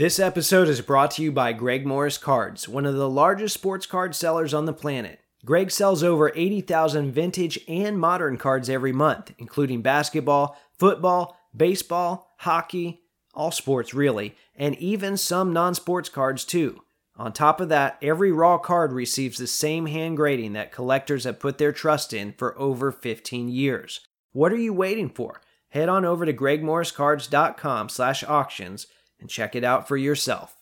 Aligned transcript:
This 0.00 0.18
episode 0.18 0.68
is 0.68 0.80
brought 0.80 1.10
to 1.10 1.22
you 1.22 1.30
by 1.30 1.52
Greg 1.52 1.84
Morris 1.84 2.16
Cards, 2.16 2.66
one 2.66 2.86
of 2.86 2.94
the 2.94 3.10
largest 3.10 3.52
sports 3.52 3.84
card 3.84 4.14
sellers 4.14 4.54
on 4.54 4.64
the 4.64 4.72
planet. 4.72 5.20
Greg 5.44 5.70
sells 5.70 6.02
over 6.02 6.32
80,000 6.34 7.12
vintage 7.12 7.58
and 7.68 8.00
modern 8.00 8.38
cards 8.38 8.70
every 8.70 8.92
month, 8.92 9.34
including 9.36 9.82
basketball, 9.82 10.56
football, 10.78 11.36
baseball, 11.54 12.32
hockey, 12.38 13.02
all 13.34 13.50
sports 13.50 13.92
really, 13.92 14.34
and 14.56 14.74
even 14.76 15.18
some 15.18 15.52
non 15.52 15.74
sports 15.74 16.08
cards 16.08 16.46
too. 16.46 16.80
On 17.16 17.30
top 17.30 17.60
of 17.60 17.68
that, 17.68 17.98
every 18.00 18.32
raw 18.32 18.56
card 18.56 18.94
receives 18.94 19.36
the 19.36 19.46
same 19.46 19.84
hand 19.84 20.16
grading 20.16 20.54
that 20.54 20.72
collectors 20.72 21.24
have 21.24 21.38
put 21.38 21.58
their 21.58 21.72
trust 21.72 22.14
in 22.14 22.32
for 22.32 22.58
over 22.58 22.90
15 22.90 23.50
years. 23.50 24.00
What 24.32 24.50
are 24.50 24.56
you 24.56 24.72
waiting 24.72 25.10
for? 25.10 25.42
Head 25.68 25.90
on 25.90 26.06
over 26.06 26.24
to 26.24 26.32
gregmorriscards.com 26.32 27.90
slash 27.90 28.24
auctions 28.24 28.86
and 29.20 29.28
check 29.30 29.54
it 29.54 29.64
out 29.64 29.88
for 29.88 29.96
yourself. 29.96 30.56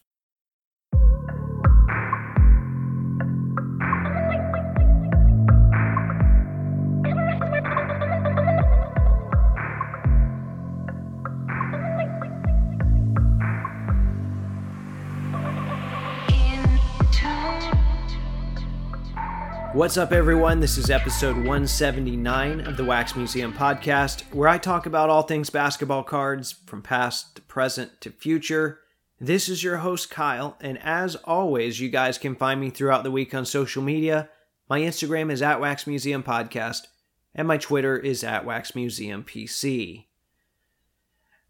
What's 19.79 19.97
up, 19.97 20.11
everyone? 20.11 20.59
This 20.59 20.77
is 20.77 20.91
episode 20.91 21.37
179 21.37 22.63
of 22.63 22.77
the 22.77 22.85
Wax 22.85 23.15
Museum 23.15 23.53
podcast, 23.53 24.23
where 24.35 24.49
I 24.49 24.59
talk 24.59 24.87
about 24.87 25.09
all 25.09 25.23
things 25.23 25.51
basketball 25.51 26.03
cards 26.03 26.51
from 26.67 26.83
past 26.83 27.37
to 27.37 27.43
present 27.43 28.01
to 28.01 28.11
future. 28.11 28.81
This 29.21 29.49
is 29.49 29.63
your 29.63 29.77
host, 29.77 30.11
Kyle, 30.11 30.57
and 30.61 30.81
as 30.83 31.15
always, 31.15 31.79
you 31.79 31.91
guys 31.91 32.19
can 32.19 32.35
find 32.35 32.61
me 32.61 32.71
throughout 32.71 33.05
the 33.05 33.13
week 33.13 33.33
on 33.33 33.47
social 33.47 33.81
media. 33.81 34.29
My 34.69 34.81
Instagram 34.81 35.31
is 35.31 35.43
at 35.43 35.61
Wax 35.61 35.87
Museum 35.87 36.25
Podcast, 36.25 36.89
and 37.33 37.47
my 37.47 37.57
Twitter 37.57 37.97
is 37.97 38.25
at 38.25 38.45
Wax 38.45 38.75
Museum 38.75 39.23
PC. 39.23 40.07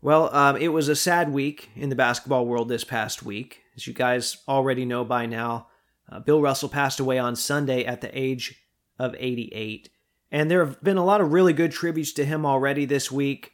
Well, 0.03 0.29
um, 0.35 0.59
it 0.59 0.69
was 0.69 0.91
a 0.91 0.95
sad 0.95 1.33
week 1.33 1.71
in 1.75 1.89
the 1.89 1.97
basketball 1.97 2.45
world 2.45 2.69
this 2.69 2.85
past 2.85 3.23
week. 3.23 3.63
As 3.75 3.87
you 3.87 3.95
guys 3.95 4.37
already 4.47 4.85
know 4.85 5.03
by 5.03 5.25
now, 5.25 5.68
uh, 6.11 6.21
Bill 6.21 6.41
Russell 6.41 6.69
passed 6.69 7.01
away 7.01 7.19
on 7.19 7.37
Sunday 7.37 7.85
at 7.85 8.01
the 8.01 8.19
age 8.19 8.63
of 8.99 9.15
88. 9.19 9.91
And 10.31 10.51
there 10.51 10.65
have 10.65 10.83
been 10.83 10.97
a 10.97 11.05
lot 11.05 11.21
of 11.21 11.33
really 11.33 11.53
good 11.53 11.73
tributes 11.73 12.13
to 12.13 12.25
him 12.25 12.45
already 12.45 12.85
this 12.85 13.11
week 13.11 13.53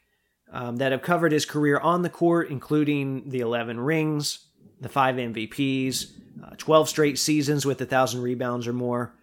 um, 0.52 0.77
that 0.77 0.92
have 0.92 1.02
covered 1.02 1.32
his 1.32 1.44
career 1.44 1.78
on 1.78 2.02
the 2.02 2.10
court, 2.10 2.50
including 2.50 3.30
the 3.30 3.41
11 3.41 3.80
rings, 3.80 4.47
the 4.80 4.88
five 4.88 5.16
MVPs, 5.16 6.12
uh, 6.44 6.55
12 6.56 6.88
straight 6.88 7.19
seasons 7.19 7.64
with 7.64 7.80
1,000 7.80 8.22
rebounds 8.22 8.66
or 8.66 8.72
more. 8.72 9.14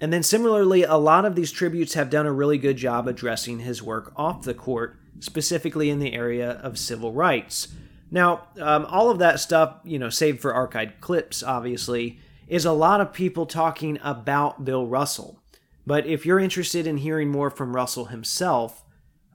And 0.00 0.12
then 0.12 0.22
similarly, 0.22 0.84
a 0.84 0.96
lot 0.96 1.24
of 1.24 1.34
these 1.34 1.50
tributes 1.50 1.94
have 1.94 2.10
done 2.10 2.26
a 2.26 2.32
really 2.32 2.58
good 2.58 2.76
job 2.76 3.08
addressing 3.08 3.60
his 3.60 3.82
work 3.82 4.12
off 4.16 4.42
the 4.42 4.54
court, 4.54 4.96
specifically 5.18 5.90
in 5.90 5.98
the 5.98 6.12
area 6.12 6.52
of 6.62 6.78
civil 6.78 7.12
rights. 7.12 7.68
Now, 8.10 8.48
um, 8.60 8.86
all 8.86 9.10
of 9.10 9.18
that 9.18 9.40
stuff, 9.40 9.80
you 9.84 9.98
know, 9.98 10.08
saved 10.08 10.40
for 10.40 10.52
archived 10.52 11.00
clips, 11.00 11.42
obviously, 11.42 12.20
is 12.48 12.64
a 12.64 12.72
lot 12.72 13.00
of 13.00 13.12
people 13.12 13.46
talking 13.46 13.98
about 14.02 14.64
Bill 14.64 14.86
Russell. 14.86 15.40
But 15.86 16.06
if 16.06 16.26
you're 16.26 16.38
interested 16.38 16.86
in 16.86 16.98
hearing 16.98 17.30
more 17.30 17.50
from 17.50 17.76
Russell 17.76 18.06
himself, 18.06 18.84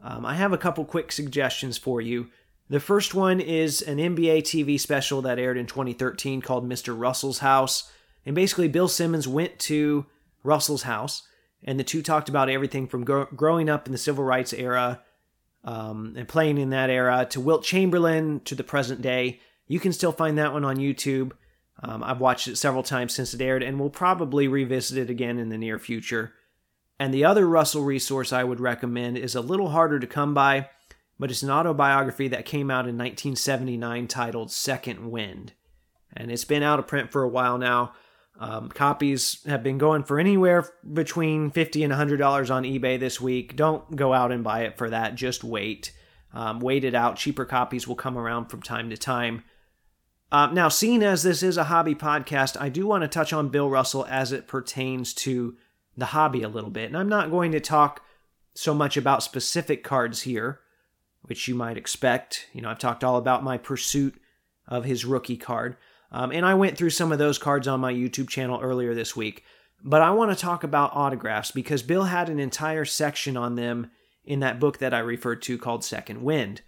um, 0.04 0.26
I 0.26 0.36
have 0.36 0.52
a 0.52 0.58
couple 0.58 0.84
quick 0.84 1.12
suggestions 1.12 1.78
for 1.78 2.02
you. 2.02 2.30
The 2.70 2.80
first 2.80 3.14
one 3.14 3.40
is 3.40 3.82
an 3.82 3.98
NBA 3.98 4.40
TV 4.40 4.80
special 4.80 5.22
that 5.22 5.40
aired 5.40 5.58
in 5.58 5.66
2013 5.66 6.42
called 6.42 6.68
Mr. 6.68 6.98
Russell's 6.98 7.40
House. 7.40 7.92
And 8.26 8.36
basically, 8.36 8.68
Bill 8.68 8.88
Simmons 8.88 9.28
went 9.28 9.60
to 9.60 10.06
Russell's 10.44 10.84
house, 10.84 11.24
and 11.64 11.80
the 11.80 11.84
two 11.84 12.02
talked 12.02 12.30
about 12.30 12.50
everything 12.50 12.88
from 12.88 13.04
gro- 13.04 13.28
growing 13.36 13.70
up 13.70 13.86
in 13.86 13.92
the 13.92 13.98
civil 13.98 14.24
rights 14.24 14.54
era 14.54 15.02
um, 15.64 16.14
and 16.18 16.28
playing 16.28 16.58
in 16.58 16.70
that 16.72 16.90
era 16.90 17.26
to 17.30 17.40
Wilt 17.40 17.64
Chamberlain 17.64 18.42
to 18.42 18.56
the 18.56 18.64
present 18.64 19.02
day. 19.02 19.40
You 19.68 19.80
can 19.80 19.94
still 19.94 20.12
find 20.12 20.38
that 20.38 20.54
one 20.54 20.66
on 20.66 20.78
YouTube. 20.78 21.32
Um, 21.82 22.04
I've 22.04 22.20
watched 22.20 22.48
it 22.48 22.58
several 22.58 22.84
times 22.84 23.14
since 23.14 23.34
it 23.34 23.42
aired, 23.42 23.64
and 23.64 23.80
we'll 23.80 23.90
probably 23.90 24.48
revisit 24.48 24.98
it 24.98 25.10
again 25.10 25.40
in 25.40 25.50
the 25.50 25.58
near 25.58 25.80
future. 25.80 26.34
And 27.00 27.14
the 27.14 27.26
other 27.26 27.48
Russell 27.48 27.84
resource 27.84 28.32
I 28.32 28.44
would 28.44 28.60
recommend 28.60 29.18
is 29.18 29.36
a 29.36 29.42
little 29.42 29.70
harder 29.70 30.00
to 30.00 30.08
come 30.08 30.34
by, 30.34 30.70
but 31.20 31.32
it's 31.32 31.44
an 31.44 31.50
autobiography 31.50 32.28
that 32.30 32.46
came 32.46 32.70
out 32.70 32.88
in 32.88 32.98
1979 32.98 34.08
titled 34.08 34.52
Second 34.52 35.10
Wind. 35.10 35.54
And 36.16 36.32
it's 36.32 36.46
been 36.46 36.64
out 36.64 36.80
of 36.80 36.88
print 36.88 37.12
for 37.12 37.24
a 37.24 37.30
while 37.30 37.58
now. 37.58 37.94
Um, 38.40 38.70
copies 38.70 39.44
have 39.46 39.64
been 39.64 39.78
going 39.78 40.04
for 40.04 40.20
anywhere 40.20 40.68
between 40.92 41.52
50 41.52 41.84
and 41.84 41.94
$100 41.94 42.54
on 42.54 42.64
eBay 42.64 43.00
this 43.00 43.22
week. 43.22 43.56
Don't 43.56 43.96
go 43.96 44.14
out 44.14 44.32
and 44.32 44.44
buy 44.44 44.62
it 44.62 44.78
for 44.78 44.90
that, 44.90 45.16
just 45.16 45.44
wait. 45.44 45.92
Um, 46.34 46.60
wait 46.60 46.84
it 46.84 46.96
out. 46.96 47.18
Cheaper 47.18 47.46
copies 47.46 47.88
will 47.88 47.96
come 47.96 48.18
around 48.18 48.48
from 48.48 48.62
time 48.62 48.90
to 48.90 48.98
time. 48.98 49.44
Um, 50.34 50.56
now, 50.56 50.68
seeing 50.68 51.04
as 51.04 51.22
this 51.22 51.44
is 51.44 51.58
a 51.58 51.66
hobby 51.66 51.94
podcast, 51.94 52.60
I 52.60 52.70
do 52.70 52.88
want 52.88 53.04
to 53.04 53.08
touch 53.08 53.34
on 53.34 53.50
Bill 53.50 53.70
Russell 53.70 54.04
as 54.10 54.32
it 54.32 54.48
pertains 54.48 55.14
to 55.14 55.56
the 55.96 56.08
hobby 56.08 56.42
a 56.42 56.50
little 56.50 56.72
bit. 56.72 56.88
And 56.88 56.98
I'm 56.98 57.08
not 57.08 57.30
going 57.30 57.52
to 57.52 57.60
talk 57.60 58.02
so 58.56 58.74
much 58.74 58.98
about 58.98 59.22
specific 59.22 59.84
cards 59.84 60.24
here, 60.24 60.60
which 61.22 61.48
you 61.48 61.54
might 61.54 61.78
expect. 61.78 62.48
You 62.52 62.62
know, 62.62 62.70
I've 62.70 62.80
talked 62.80 63.04
all 63.04 63.18
about 63.18 63.44
my 63.44 63.60
pursuit 63.60 64.20
of 64.68 64.86
his 64.86 65.06
rookie 65.06 65.38
card. 65.38 65.78
Um, 66.12 66.32
and 66.32 66.48
I 66.48 66.56
went 66.56 66.80
through 66.80 66.90
some 66.90 67.12
of 67.12 67.20
those 67.20 67.38
cards 67.38 67.68
on 67.68 67.80
my 67.80 67.94
YouTube 67.94 68.28
channel 68.28 68.60
earlier 68.60 68.96
this 68.96 69.16
week. 69.16 69.44
But 69.84 70.02
I 70.02 70.10
want 70.12 70.32
to 70.32 70.42
talk 70.42 70.64
about 70.64 70.96
autographs 70.96 71.52
because 71.52 71.84
Bill 71.84 72.06
had 72.06 72.30
an 72.30 72.40
entire 72.40 72.86
section 72.86 73.38
on 73.38 73.54
them 73.54 73.92
in 74.26 74.40
that 74.40 74.60
book 74.60 74.80
that 74.80 74.96
I 74.96 75.00
referred 75.00 75.44
to 75.44 75.60
called 75.60 75.84
Second 75.84 76.24
Wind. 76.24 76.64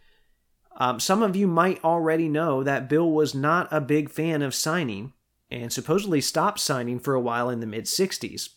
Um, 0.77 0.99
some 0.99 1.23
of 1.23 1.35
you 1.35 1.47
might 1.47 1.83
already 1.83 2.27
know 2.27 2.63
that 2.63 2.89
Bill 2.89 3.09
was 3.09 3.33
not 3.33 3.67
a 3.71 3.79
big 3.79 4.09
fan 4.09 4.41
of 4.41 4.53
signing 4.53 5.13
and 5.49 5.71
supposedly 5.71 6.21
stopped 6.21 6.59
signing 6.59 6.99
for 6.99 7.13
a 7.13 7.21
while 7.21 7.49
in 7.49 7.59
the 7.59 7.67
mid 7.67 7.85
60s. 7.85 8.49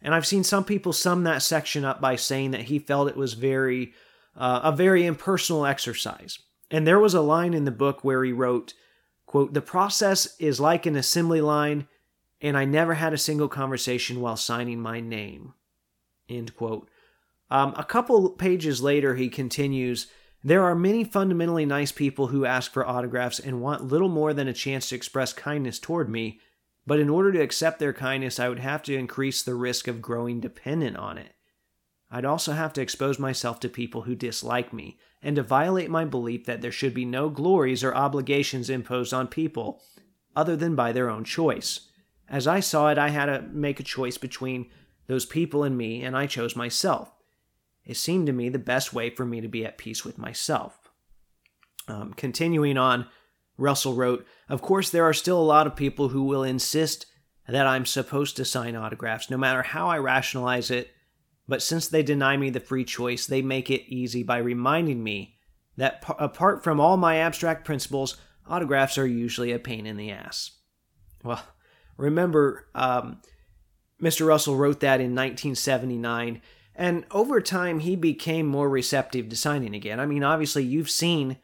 And 0.00 0.14
I've 0.14 0.26
seen 0.26 0.44
some 0.44 0.64
people 0.64 0.92
sum 0.92 1.24
that 1.24 1.42
section 1.42 1.84
up 1.84 2.00
by 2.00 2.16
saying 2.16 2.50
that 2.52 2.62
he 2.62 2.78
felt 2.78 3.08
it 3.08 3.16
was 3.16 3.34
very 3.34 3.92
uh, 4.36 4.60
a 4.64 4.72
very 4.72 5.06
impersonal 5.06 5.64
exercise. 5.64 6.38
And 6.70 6.86
there 6.86 6.98
was 6.98 7.14
a 7.14 7.20
line 7.20 7.54
in 7.54 7.64
the 7.64 7.70
book 7.70 8.02
where 8.02 8.24
he 8.24 8.32
wrote, 8.32 8.74
quote, 9.26 9.54
"The 9.54 9.62
process 9.62 10.36
is 10.38 10.60
like 10.60 10.86
an 10.86 10.96
assembly 10.96 11.40
line, 11.40 11.88
and 12.40 12.56
I 12.56 12.64
never 12.64 12.94
had 12.94 13.12
a 13.12 13.18
single 13.18 13.48
conversation 13.48 14.20
while 14.20 14.36
signing 14.36 14.80
my 14.80 15.00
name." 15.00 15.54
End 16.28 16.54
quote. 16.54 16.88
Um, 17.50 17.74
a 17.76 17.84
couple 17.84 18.30
pages 18.30 18.82
later, 18.82 19.14
he 19.14 19.28
continues, 19.28 20.08
there 20.44 20.62
are 20.62 20.74
many 20.74 21.02
fundamentally 21.02 21.64
nice 21.64 21.90
people 21.90 22.26
who 22.26 22.44
ask 22.44 22.70
for 22.70 22.86
autographs 22.86 23.40
and 23.40 23.62
want 23.62 23.82
little 23.82 24.10
more 24.10 24.34
than 24.34 24.46
a 24.46 24.52
chance 24.52 24.90
to 24.90 24.94
express 24.94 25.32
kindness 25.32 25.78
toward 25.78 26.10
me, 26.10 26.38
but 26.86 27.00
in 27.00 27.08
order 27.08 27.32
to 27.32 27.40
accept 27.40 27.78
their 27.78 27.94
kindness, 27.94 28.38
I 28.38 28.50
would 28.50 28.58
have 28.58 28.82
to 28.82 28.94
increase 28.94 29.42
the 29.42 29.54
risk 29.54 29.88
of 29.88 30.02
growing 30.02 30.40
dependent 30.40 30.98
on 30.98 31.16
it. 31.16 31.32
I'd 32.10 32.26
also 32.26 32.52
have 32.52 32.74
to 32.74 32.82
expose 32.82 33.18
myself 33.18 33.58
to 33.60 33.68
people 33.70 34.02
who 34.02 34.14
dislike 34.14 34.72
me, 34.72 34.98
and 35.22 35.36
to 35.36 35.42
violate 35.42 35.90
my 35.90 36.04
belief 36.04 36.44
that 36.44 36.60
there 36.60 36.70
should 36.70 36.92
be 36.92 37.06
no 37.06 37.30
glories 37.30 37.82
or 37.82 37.94
obligations 37.94 38.68
imposed 38.68 39.14
on 39.14 39.26
people 39.26 39.82
other 40.36 40.54
than 40.54 40.76
by 40.76 40.92
their 40.92 41.08
own 41.08 41.24
choice. 41.24 41.88
As 42.28 42.46
I 42.46 42.60
saw 42.60 42.90
it, 42.90 42.98
I 42.98 43.08
had 43.08 43.26
to 43.26 43.42
make 43.50 43.80
a 43.80 43.84
choice 43.84 44.18
between 44.18 44.70
those 45.06 45.24
people 45.24 45.64
and 45.64 45.78
me, 45.78 46.02
and 46.02 46.14
I 46.14 46.26
chose 46.26 46.54
myself. 46.54 47.10
It 47.86 47.96
seemed 47.96 48.26
to 48.26 48.32
me 48.32 48.48
the 48.48 48.58
best 48.58 48.92
way 48.92 49.10
for 49.10 49.24
me 49.24 49.40
to 49.40 49.48
be 49.48 49.64
at 49.64 49.78
peace 49.78 50.04
with 50.04 50.18
myself. 50.18 50.90
Um, 51.86 52.14
continuing 52.14 52.78
on, 52.78 53.06
Russell 53.56 53.94
wrote, 53.94 54.26
Of 54.48 54.62
course, 54.62 54.90
there 54.90 55.04
are 55.04 55.12
still 55.12 55.38
a 55.38 55.44
lot 55.44 55.66
of 55.66 55.76
people 55.76 56.08
who 56.08 56.24
will 56.24 56.42
insist 56.42 57.06
that 57.46 57.66
I'm 57.66 57.84
supposed 57.84 58.36
to 58.36 58.44
sign 58.44 58.74
autographs, 58.74 59.30
no 59.30 59.36
matter 59.36 59.62
how 59.62 59.88
I 59.88 59.98
rationalize 59.98 60.70
it. 60.70 60.90
But 61.46 61.62
since 61.62 61.88
they 61.88 62.02
deny 62.02 62.38
me 62.38 62.48
the 62.48 62.60
free 62.60 62.84
choice, 62.84 63.26
they 63.26 63.42
make 63.42 63.70
it 63.70 63.86
easy 63.86 64.22
by 64.22 64.38
reminding 64.38 65.02
me 65.02 65.36
that 65.76 66.02
p- 66.02 66.14
apart 66.18 66.64
from 66.64 66.80
all 66.80 66.96
my 66.96 67.16
abstract 67.16 67.66
principles, 67.66 68.16
autographs 68.48 68.96
are 68.96 69.06
usually 69.06 69.52
a 69.52 69.58
pain 69.58 69.84
in 69.84 69.98
the 69.98 70.10
ass. 70.10 70.52
Well, 71.22 71.44
remember, 71.98 72.68
um, 72.74 73.20
Mr. 74.02 74.26
Russell 74.26 74.56
wrote 74.56 74.80
that 74.80 75.00
in 75.00 75.14
1979 75.14 76.40
and 76.74 77.04
over 77.10 77.40
time, 77.40 77.80
he 77.80 77.96
became 77.96 78.46
more 78.46 78.68
receptive 78.68 79.28
to 79.28 79.36
signing 79.36 79.74
again. 79.74 80.00
I 80.00 80.06
mean, 80.06 80.24
obviously, 80.24 80.64
you've 80.64 80.90
seen 80.90 81.38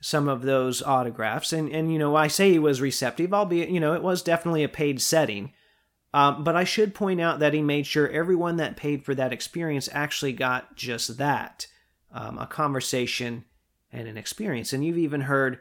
some 0.00 0.28
of 0.28 0.42
those 0.42 0.82
autographs, 0.82 1.52
and, 1.52 1.68
and 1.70 1.92
you 1.92 1.98
know, 1.98 2.14
I 2.14 2.28
say 2.28 2.52
he 2.52 2.58
was 2.58 2.80
receptive, 2.80 3.34
albeit, 3.34 3.70
you 3.70 3.80
know, 3.80 3.94
it 3.94 4.02
was 4.02 4.22
definitely 4.22 4.62
a 4.62 4.68
paid 4.68 5.00
setting. 5.00 5.52
Um, 6.14 6.44
but 6.44 6.56
I 6.56 6.64
should 6.64 6.94
point 6.94 7.20
out 7.20 7.40
that 7.40 7.52
he 7.52 7.60
made 7.60 7.86
sure 7.86 8.08
everyone 8.08 8.56
that 8.56 8.76
paid 8.76 9.04
for 9.04 9.14
that 9.16 9.32
experience 9.32 9.88
actually 9.92 10.32
got 10.32 10.76
just 10.76 11.18
that 11.18 11.66
um, 12.12 12.38
a 12.38 12.46
conversation 12.46 13.44
and 13.92 14.08
an 14.08 14.16
experience. 14.16 14.72
And 14.72 14.84
you've 14.84 14.98
even 14.98 15.22
heard 15.22 15.58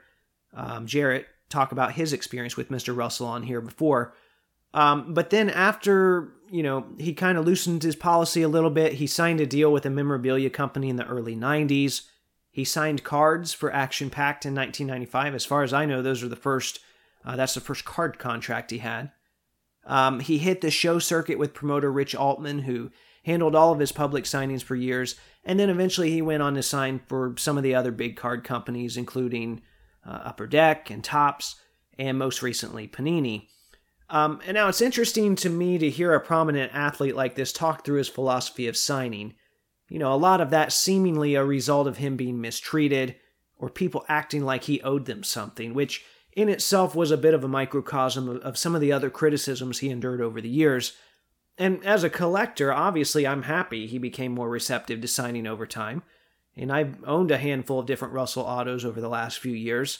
um, 0.54 0.88
Jarrett 0.88 1.28
talk 1.50 1.72
about 1.72 1.94
his 1.94 2.14
experience 2.14 2.56
with 2.56 2.69
Mr. 2.69 2.96
Russell 2.96 3.28
on 3.28 3.44
here 3.44 3.62
before. 3.62 4.14
Um, 4.74 5.14
but 5.14 5.30
then 5.30 5.50
after, 5.50 6.34
you 6.52 6.64
know, 6.64 6.86
he 6.98 7.14
kind 7.14 7.38
of 7.38 7.46
loosened 7.46 7.84
his 7.84 7.96
policy 7.96 8.42
a 8.42 8.48
little 8.48 8.69
bit, 8.69 8.94
he 8.94 9.08
signed 9.08 9.42
a 9.42 9.46
deal 9.46 9.72
with 9.72 9.86
a 9.86 9.90
memorabilia 9.90 10.50
company 10.50 10.90
in 10.90 10.98
the 10.98 11.08
early 11.08 11.36
90s. 11.36 12.04
He 12.52 12.64
signed 12.64 13.04
cards 13.04 13.54
for 13.54 13.72
Action 13.72 14.10
Packed 14.10 14.46
in 14.46 14.56
1995. 14.56 15.36
As 15.36 15.46
far 15.46 15.64
as 15.64 15.74
I 15.74 15.86
know, 15.86 16.02
those 16.02 16.24
are 16.24 16.28
the 16.28 16.36
first, 16.36 16.80
uh, 17.24 17.36
that's 17.36 17.54
the 17.54 17.62
first 17.62 17.86
card 17.86 18.19
contract 18.19 18.72
he 18.72 18.80
had. 18.80 19.12
Um, 19.86 20.19
he 20.19 20.38
hit 20.40 20.62
the 20.62 20.72
show 20.72 21.00
circuit 21.00 21.40
with 21.40 21.54
promoter 21.54 21.92
Rich 21.92 22.14
Altman, 22.14 22.60
who 22.60 22.92
handled 23.24 23.56
all 23.56 23.72
of 23.72 23.80
his 23.80 23.92
public 23.92 24.24
signings 24.25 24.64
for 24.64 24.75
years, 24.75 25.16
and 25.44 25.60
then 25.60 25.69
eventually 25.69 26.12
he 26.12 26.22
went 26.22 26.44
on 26.44 26.56
to 26.56 26.64
sign 26.64 27.00
for 27.08 27.36
some 27.38 27.58
of 27.58 27.64
the 27.64 27.75
other 27.75 27.92
big 27.92 28.16
card 28.16 28.44
companies, 28.44 28.98
including 28.98 29.62
uh, 30.06 30.22
Upper 30.25 30.48
Deck 30.48 30.90
and 30.90 31.04
Topps, 31.04 31.56
and 31.98 32.18
most 32.18 32.42
recently 32.42 32.88
Panini. 32.88 33.48
Um, 34.09 34.39
and 34.45 34.56
now 34.56 34.69
it's 34.69 34.81
interesting 34.81 35.36
to 35.38 35.50
me 35.50 35.77
to 35.77 35.89
hear 35.89 36.13
a 36.13 36.21
prominent 36.21 36.74
athlete 36.74 37.15
like 37.15 37.36
this 37.36 37.51
talk 37.51 37.83
through 37.83 37.98
his 37.98 38.07
philosophy 38.07 38.68
of 38.68 38.77
signing. 38.77 39.33
You 39.89 40.00
know, 40.00 40.13
a 40.13 40.15
lot 40.15 40.42
of 40.42 40.50
that 40.51 40.71
seemingly 40.71 41.36
a 41.36 41.44
result 41.44 41.88
of 41.88 41.98
him 41.98 42.15
being 42.15 42.39
mistreated 42.39 43.15
or 43.57 43.69
people 43.69 44.06
acting 44.07 44.44
like 44.44 44.63
he 44.63 44.81
owed 44.81 45.06
them 45.06 45.24
something, 45.24 45.74
which 45.74 46.06
in 46.33 46.50
itself 46.50 46.95
was 46.95 47.12
a 47.12 47.18
bit 47.18 47.33
of 47.33 47.44
a 47.44 47.50
microcosm 47.50 48.30
of, 48.30 48.38
of 48.42 48.57
some 48.57 48.75
of 48.75 48.81
the 48.81 48.92
other 48.92 49.09
criticisms 49.09 49.80
he 49.80 49.89
endured 49.89 50.21
over 50.21 50.39
the 50.39 50.50
years. 50.50 50.94
And 51.57 51.83
as 51.83 52.04
a 52.04 52.09
collector, 52.09 52.71
obviously, 52.71 53.25
I'm 53.25 53.44
happy 53.44 53.88
he 53.88 53.98
became 53.98 54.33
more 54.33 54.50
receptive 54.50 55.01
to 55.01 55.07
signing 55.07 55.48
over 55.48 55.65
time. 55.65 56.04
And 56.56 56.71
I've 56.71 57.04
owned 57.06 57.31
a 57.31 57.38
handful 57.38 57.80
of 57.80 57.88
different 57.88 58.13
Russell 58.13 58.44
autos 58.44 58.86
over 58.86 59.01
the 59.01 59.09
last 59.09 59.39
few 59.39 59.54
years. 59.54 60.00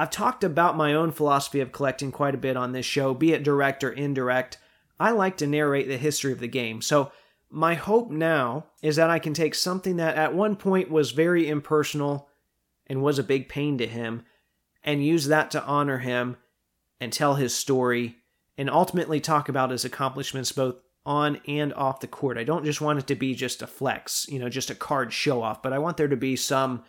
I've 0.00 0.08
talked 0.08 0.44
about 0.44 0.78
my 0.78 0.94
own 0.94 1.12
philosophy 1.12 1.60
of 1.60 1.72
collecting 1.72 2.10
quite 2.10 2.34
a 2.34 2.38
bit 2.38 2.56
on 2.56 2.72
this 2.72 2.86
show, 2.86 3.12
be 3.12 3.34
it 3.34 3.42
direct 3.42 3.84
or 3.84 3.90
indirect. 3.90 4.56
I 4.98 5.10
like 5.10 5.36
to 5.36 5.46
narrate 5.46 5.88
the 5.88 5.98
history 5.98 6.32
of 6.32 6.40
the 6.40 6.48
game. 6.48 6.80
So, 6.80 7.12
my 7.50 7.74
hope 7.74 8.10
now 8.10 8.64
is 8.80 8.96
that 8.96 9.10
I 9.10 9.18
can 9.18 9.34
take 9.34 9.54
something 9.54 9.96
that 9.96 10.16
at 10.16 10.32
one 10.34 10.56
point 10.56 10.90
was 10.90 11.10
very 11.10 11.46
impersonal 11.50 12.30
and 12.86 13.02
was 13.02 13.18
a 13.18 13.22
big 13.22 13.50
pain 13.50 13.76
to 13.76 13.86
him 13.86 14.22
and 14.82 15.04
use 15.04 15.26
that 15.26 15.50
to 15.50 15.62
honor 15.64 15.98
him 15.98 16.38
and 16.98 17.12
tell 17.12 17.34
his 17.34 17.54
story 17.54 18.16
and 18.56 18.70
ultimately 18.70 19.20
talk 19.20 19.50
about 19.50 19.70
his 19.70 19.84
accomplishments 19.84 20.50
both 20.50 20.80
on 21.04 21.42
and 21.46 21.74
off 21.74 22.00
the 22.00 22.06
court. 22.06 22.38
I 22.38 22.44
don't 22.44 22.64
just 22.64 22.80
want 22.80 23.00
it 23.00 23.06
to 23.08 23.16
be 23.16 23.34
just 23.34 23.60
a 23.60 23.66
flex, 23.66 24.26
you 24.30 24.38
know, 24.38 24.48
just 24.48 24.70
a 24.70 24.74
card 24.74 25.12
show 25.12 25.42
off, 25.42 25.60
but 25.60 25.74
I 25.74 25.78
want 25.78 25.98
there 25.98 26.08
to 26.08 26.16
be 26.16 26.36
some, 26.36 26.84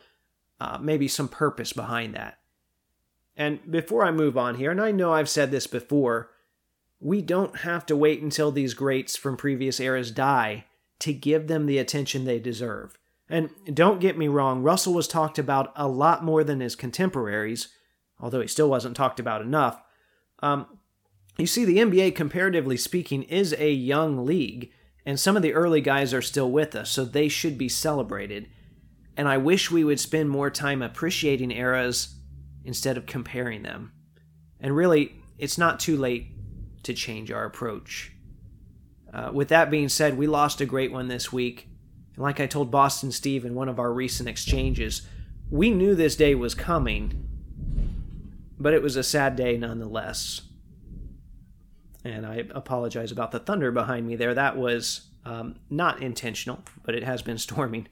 uh, 0.61 0.77
maybe 0.79 1.09
some 1.09 1.27
purpose 1.27 1.73
behind 1.73 2.15
that. 2.15 2.37
And 3.35 3.59
before 3.69 4.03
I 4.03 4.11
move 4.11 4.37
on 4.37 4.55
here, 4.55 4.71
and 4.71 4.81
I 4.81 4.91
know 4.91 5.13
I've 5.13 5.29
said 5.29 5.51
this 5.51 5.67
before, 5.67 6.31
we 6.99 7.21
don't 7.21 7.59
have 7.59 7.85
to 7.87 7.95
wait 7.95 8.21
until 8.21 8.51
these 8.51 8.73
greats 8.73 9.15
from 9.17 9.37
previous 9.37 9.79
eras 9.79 10.11
die 10.11 10.65
to 10.99 11.13
give 11.13 11.47
them 11.47 11.65
the 11.65 11.79
attention 11.79 12.25
they 12.25 12.39
deserve. 12.39 12.97
And 13.27 13.49
don't 13.73 14.01
get 14.01 14.17
me 14.17 14.27
wrong, 14.27 14.61
Russell 14.61 14.93
was 14.93 15.07
talked 15.07 15.39
about 15.39 15.71
a 15.75 15.87
lot 15.87 16.23
more 16.23 16.43
than 16.43 16.59
his 16.59 16.75
contemporaries, 16.75 17.69
although 18.19 18.41
he 18.41 18.47
still 18.47 18.69
wasn't 18.69 18.95
talked 18.95 19.19
about 19.19 19.41
enough. 19.41 19.81
Um, 20.43 20.67
you 21.37 21.47
see, 21.47 21.65
the 21.65 21.77
NBA, 21.77 22.13
comparatively 22.13 22.77
speaking, 22.77 23.23
is 23.23 23.55
a 23.57 23.71
young 23.71 24.25
league, 24.25 24.71
and 25.05 25.19
some 25.19 25.35
of 25.35 25.41
the 25.41 25.53
early 25.53 25.81
guys 25.81 26.13
are 26.13 26.21
still 26.21 26.51
with 26.51 26.75
us, 26.75 26.91
so 26.91 27.05
they 27.05 27.29
should 27.29 27.57
be 27.57 27.69
celebrated. 27.69 28.47
And 29.17 29.27
I 29.27 29.37
wish 29.37 29.71
we 29.71 29.83
would 29.83 29.99
spend 29.99 30.29
more 30.29 30.49
time 30.49 30.81
appreciating 30.81 31.51
eras 31.51 32.15
instead 32.63 32.97
of 32.97 33.05
comparing 33.05 33.63
them. 33.63 33.91
And 34.59 34.75
really, 34.75 35.15
it's 35.37 35.57
not 35.57 35.79
too 35.79 35.97
late 35.97 36.27
to 36.83 36.93
change 36.93 37.31
our 37.31 37.45
approach. 37.45 38.11
Uh, 39.13 39.31
with 39.33 39.49
that 39.49 39.69
being 39.69 39.89
said, 39.89 40.17
we 40.17 40.27
lost 40.27 40.61
a 40.61 40.65
great 40.65 40.91
one 40.91 41.07
this 41.07 41.33
week. 41.33 41.67
And 42.15 42.23
like 42.23 42.39
I 42.39 42.47
told 42.47 42.71
Boston 42.71 43.11
Steve 43.11 43.45
in 43.45 43.55
one 43.55 43.69
of 43.69 43.79
our 43.79 43.91
recent 43.91 44.29
exchanges, 44.29 45.01
we 45.49 45.69
knew 45.69 45.95
this 45.95 46.15
day 46.15 46.33
was 46.35 46.55
coming, 46.55 47.27
but 48.57 48.73
it 48.73 48.81
was 48.81 48.95
a 48.95 49.03
sad 49.03 49.35
day 49.35 49.57
nonetheless. 49.57 50.41
And 52.03 52.25
I 52.25 52.45
apologize 52.51 53.11
about 53.11 53.31
the 53.31 53.39
thunder 53.39 53.71
behind 53.71 54.07
me 54.07 54.15
there. 54.15 54.33
That 54.33 54.57
was 54.57 55.07
um, 55.25 55.55
not 55.69 56.01
intentional, 56.01 56.63
but 56.83 56.95
it 56.95 57.03
has 57.03 57.21
been 57.21 57.37
storming 57.37 57.87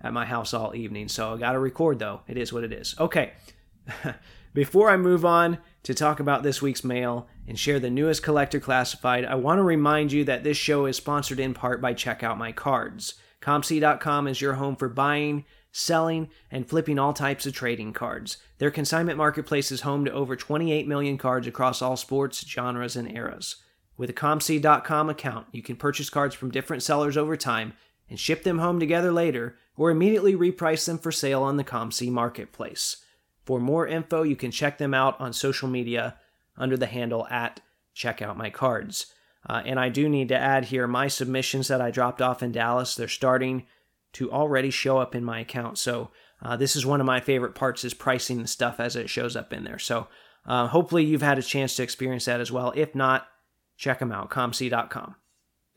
at 0.00 0.12
my 0.12 0.24
house 0.24 0.52
all 0.52 0.74
evening. 0.74 1.08
So 1.08 1.34
I 1.34 1.36
got 1.36 1.52
to 1.52 1.58
record, 1.58 1.98
though. 1.98 2.22
It 2.26 2.36
is 2.36 2.52
what 2.52 2.64
it 2.64 2.72
is. 2.72 2.94
Okay. 2.98 3.32
Before 4.54 4.90
I 4.90 4.96
move 4.96 5.24
on 5.24 5.58
to 5.82 5.94
talk 5.94 6.20
about 6.20 6.42
this 6.42 6.60
week's 6.60 6.84
mail 6.84 7.26
and 7.48 7.58
share 7.58 7.80
the 7.80 7.90
newest 7.90 8.22
collector 8.22 8.60
classified, 8.60 9.24
I 9.24 9.34
want 9.34 9.58
to 9.58 9.62
remind 9.62 10.12
you 10.12 10.24
that 10.24 10.44
this 10.44 10.56
show 10.56 10.86
is 10.86 10.96
sponsored 10.96 11.40
in 11.40 11.54
part 11.54 11.80
by 11.80 11.94
Check 11.94 12.22
Out 12.22 12.38
My 12.38 12.52
Cards. 12.52 13.14
ComC.com 13.40 14.28
is 14.28 14.40
your 14.40 14.54
home 14.54 14.76
for 14.76 14.88
buying, 14.88 15.44
selling, 15.72 16.28
and 16.50 16.68
flipping 16.68 16.98
all 16.98 17.12
types 17.12 17.46
of 17.46 17.54
trading 17.54 17.92
cards. 17.92 18.36
Their 18.58 18.70
consignment 18.70 19.18
marketplace 19.18 19.72
is 19.72 19.80
home 19.80 20.04
to 20.04 20.12
over 20.12 20.36
28 20.36 20.86
million 20.86 21.18
cards 21.18 21.46
across 21.46 21.82
all 21.82 21.96
sports, 21.96 22.46
genres, 22.46 22.94
and 22.94 23.10
eras. 23.10 23.56
With 23.96 24.10
a 24.10 24.14
ComC.com 24.14 25.10
account, 25.10 25.46
you 25.52 25.62
can 25.62 25.76
purchase 25.76 26.10
cards 26.10 26.34
from 26.34 26.50
different 26.50 26.82
sellers 26.82 27.16
over 27.16 27.36
time 27.36 27.72
and 28.08 28.20
ship 28.20 28.42
them 28.42 28.58
home 28.58 28.78
together 28.78 29.10
later, 29.10 29.56
or 29.76 29.90
immediately 29.90 30.34
reprice 30.34 30.84
them 30.86 30.98
for 30.98 31.10
sale 31.10 31.42
on 31.42 31.56
the 31.56 31.64
ComC 31.64 32.10
marketplace. 32.10 33.01
For 33.44 33.58
more 33.58 33.86
info, 33.86 34.22
you 34.22 34.36
can 34.36 34.50
check 34.50 34.78
them 34.78 34.94
out 34.94 35.20
on 35.20 35.32
social 35.32 35.68
media 35.68 36.16
under 36.56 36.76
the 36.76 36.86
handle 36.86 37.26
at 37.28 37.60
Check 37.94 38.22
Out 38.22 38.36
My 38.36 38.50
Cards. 38.50 39.06
Uh, 39.48 39.62
and 39.64 39.80
I 39.80 39.88
do 39.88 40.08
need 40.08 40.28
to 40.28 40.38
add 40.38 40.66
here 40.66 40.86
my 40.86 41.08
submissions 41.08 41.68
that 41.68 41.80
I 41.80 41.90
dropped 41.90 42.22
off 42.22 42.42
in 42.42 42.52
Dallas, 42.52 42.94
they're 42.94 43.08
starting 43.08 43.66
to 44.12 44.30
already 44.30 44.70
show 44.70 44.98
up 44.98 45.14
in 45.14 45.24
my 45.24 45.40
account. 45.40 45.78
So 45.78 46.10
uh, 46.40 46.56
this 46.56 46.76
is 46.76 46.86
one 46.86 47.00
of 47.00 47.06
my 47.06 47.20
favorite 47.20 47.54
parts 47.54 47.84
is 47.84 47.94
pricing 47.94 48.42
the 48.42 48.48
stuff 48.48 48.78
as 48.78 48.94
it 48.94 49.10
shows 49.10 49.34
up 49.34 49.52
in 49.52 49.64
there. 49.64 49.78
So 49.78 50.06
uh, 50.46 50.68
hopefully 50.68 51.04
you've 51.04 51.22
had 51.22 51.38
a 51.38 51.42
chance 51.42 51.74
to 51.76 51.82
experience 51.82 52.26
that 52.26 52.40
as 52.40 52.52
well. 52.52 52.72
If 52.76 52.94
not, 52.94 53.26
check 53.76 53.98
them 53.98 54.12
out, 54.12 54.30
comc.com. 54.30 55.16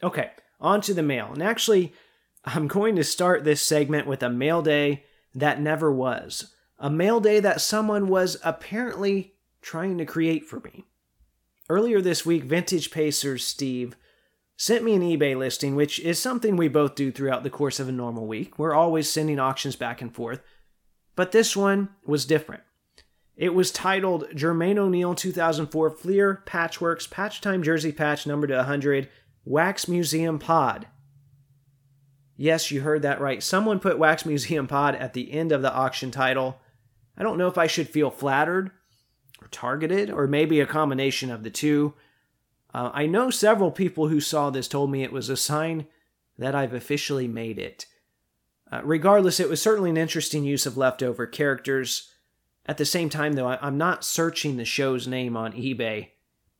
Okay, 0.04 0.32
on 0.60 0.82
to 0.82 0.94
the 0.94 1.04
mail. 1.04 1.32
And 1.34 1.42
actually, 1.42 1.94
I'm 2.46 2.68
going 2.68 2.96
to 2.98 3.04
start 3.04 3.44
this 3.44 3.62
segment 3.62 4.06
with 4.06 4.22
a 4.22 4.30
mail 4.30 4.62
day 4.62 5.06
that 5.34 5.60
never 5.60 5.92
was 5.92 6.54
a 6.78 6.90
mail 6.90 7.20
day 7.20 7.40
that 7.40 7.62
someone 7.62 8.08
was 8.08 8.38
apparently 8.44 9.36
trying 9.62 9.98
to 9.98 10.06
create 10.06 10.46
for 10.46 10.60
me. 10.60 10.86
Earlier 11.70 12.02
this 12.02 12.26
week, 12.26 12.44
Vintage 12.44 12.92
Pacers 12.92 13.44
Steve 13.44 13.96
sent 14.58 14.84
me 14.84 14.94
an 14.94 15.02
eBay 15.02 15.38
listing, 15.38 15.76
which 15.76 16.00
is 16.00 16.20
something 16.20 16.56
we 16.56 16.68
both 16.68 16.96
do 16.96 17.12
throughout 17.12 17.44
the 17.44 17.50
course 17.50 17.80
of 17.80 17.90
a 17.90 17.92
normal 17.92 18.28
week. 18.28 18.58
We're 18.60 18.76
always 18.76 19.10
sending 19.10 19.40
auctions 19.40 19.76
back 19.76 20.02
and 20.02 20.14
forth. 20.14 20.42
But 21.16 21.32
this 21.32 21.56
one 21.56 21.90
was 22.06 22.26
different. 22.26 22.64
It 23.36 23.54
was 23.54 23.72
titled 23.72 24.30
Jermaine 24.34 24.78
O'Neal 24.78 25.16
2004 25.16 25.90
Fleer 25.90 26.44
Patchworks 26.46 27.10
Patch 27.10 27.42
Time 27.42 27.64
Jersey 27.64 27.92
Patch 27.92 28.26
number 28.26 28.48
to 28.48 28.56
100 28.56 29.10
Wax 29.44 29.88
Museum 29.88 30.40
Pod. 30.40 30.88
Yes, 32.38 32.72
you 32.72 32.82
heard 32.82 33.02
that 33.02 33.22
right. 33.22 33.42
Someone 33.42 33.80
put 33.80 34.00
Wax 34.00 34.26
Museum 34.26 34.68
Pod 34.68 34.96
at 34.96 35.14
the 35.14 35.32
end 35.34 35.52
of 35.52 35.62
the 35.62 35.74
auction 35.74 36.12
title. 36.12 36.60
I 37.18 37.24
don't 37.24 37.38
know 37.38 37.48
if 37.48 37.58
I 37.58 37.68
should 37.68 37.90
feel 37.90 38.10
flattered 38.12 38.72
or 39.42 39.48
targeted, 39.50 40.10
or 40.10 40.28
maybe 40.28 40.60
a 40.60 40.66
combination 40.66 41.32
of 41.32 41.44
the 41.44 41.50
two. 41.50 41.94
Uh, 42.74 42.92
I 42.94 43.06
know 43.06 43.30
several 43.30 43.72
people 43.72 44.08
who 44.08 44.20
saw 44.20 44.50
this 44.50 44.68
told 44.68 44.92
me 44.92 45.04
it 45.04 45.12
was 45.12 45.30
a 45.30 45.38
sign 45.38 45.88
that 46.38 46.56
I've 46.56 46.74
officially 46.74 47.28
made 47.28 47.60
it. 47.60 47.86
Uh, 48.72 48.82
regardless, 48.84 49.40
it 49.40 49.50
was 49.50 49.62
certainly 49.62 49.90
an 49.90 49.98
interesting 49.98 50.44
use 50.44 50.66
of 50.66 50.78
leftover 50.78 51.28
characters. 51.28 52.12
At 52.66 52.78
the 52.78 52.86
same 52.86 53.10
time, 53.10 53.34
though, 53.34 53.48
I- 53.48 53.60
I'm 53.62 53.78
not 53.78 54.04
searching 54.04 54.58
the 54.58 54.66
show's 54.66 55.08
name 55.08 55.38
on 55.38 55.54
eBay. 55.54 56.10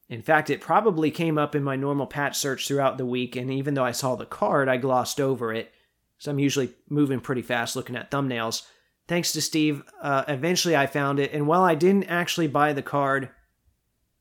In 0.08 0.22
fact, 0.22 0.50
it 0.50 0.62
probably 0.62 1.10
came 1.10 1.38
up 1.38 1.56
in 1.56 1.64
my 1.64 1.76
normal 1.76 2.06
patch 2.06 2.38
search 2.38 2.68
throughout 2.68 2.98
the 2.98 3.06
week, 3.06 3.36
and 3.36 3.50
even 3.52 3.74
though 3.74 3.84
I 3.84 3.92
saw 3.92 4.16
the 4.16 4.26
card, 4.26 4.70
I 4.70 4.78
glossed 4.78 5.20
over 5.20 5.52
it. 5.52 5.74
So 6.20 6.32
I'm 6.32 6.40
usually 6.40 6.74
moving 6.90 7.20
pretty 7.20 7.42
fast 7.42 7.76
looking 7.76 7.96
at 7.96 8.12
thumbnails 8.12 8.68
thanks 9.08 9.32
to 9.34 9.42
Steve, 9.42 9.84
uh, 10.02 10.24
eventually 10.28 10.76
I 10.76 10.88
found 10.88 11.20
it. 11.20 11.34
And 11.34 11.48
while 11.48 11.64
I 11.64 11.76
didn't 11.76 12.06
actually 12.06 12.48
buy 12.48 12.74
the 12.74 12.82
card, 12.82 13.30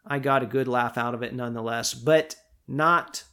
I 0.07 0.19
got 0.19 0.43
a 0.43 0.47
good 0.47 0.69
laugh 0.69 0.99
out 0.99 1.15
of 1.15 1.23
it 1.23 1.35
nonetheless, 1.35 1.95
but 1.95 2.37
not 2.69 3.25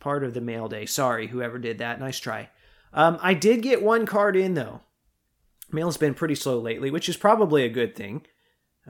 part 0.00 0.24
of 0.24 0.34
the 0.34 0.40
mail 0.40 0.68
day. 0.68 0.86
Sorry, 0.86 1.28
whoever 1.28 1.58
did 1.58 1.78
that. 1.78 2.00
Nice 2.00 2.18
try. 2.18 2.50
Um, 2.92 3.18
I 3.22 3.34
did 3.34 3.62
get 3.62 3.82
one 3.82 4.04
card 4.04 4.36
in, 4.36 4.54
though. 4.54 4.80
Mail's 5.70 5.96
been 5.96 6.14
pretty 6.14 6.34
slow 6.34 6.58
lately, 6.58 6.90
which 6.90 7.08
is 7.08 7.16
probably 7.16 7.64
a 7.64 7.70
good 7.70 7.96
thing. 7.96 8.26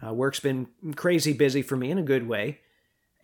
Uh, 0.05 0.13
work's 0.13 0.41
been 0.41 0.69
crazy 0.97 1.33
busy 1.33 1.63
for 1.63 1.77
me 1.77 1.91
in 1.91 1.99
a 1.99 2.03
good 2.03 2.27
way. 2.27 2.61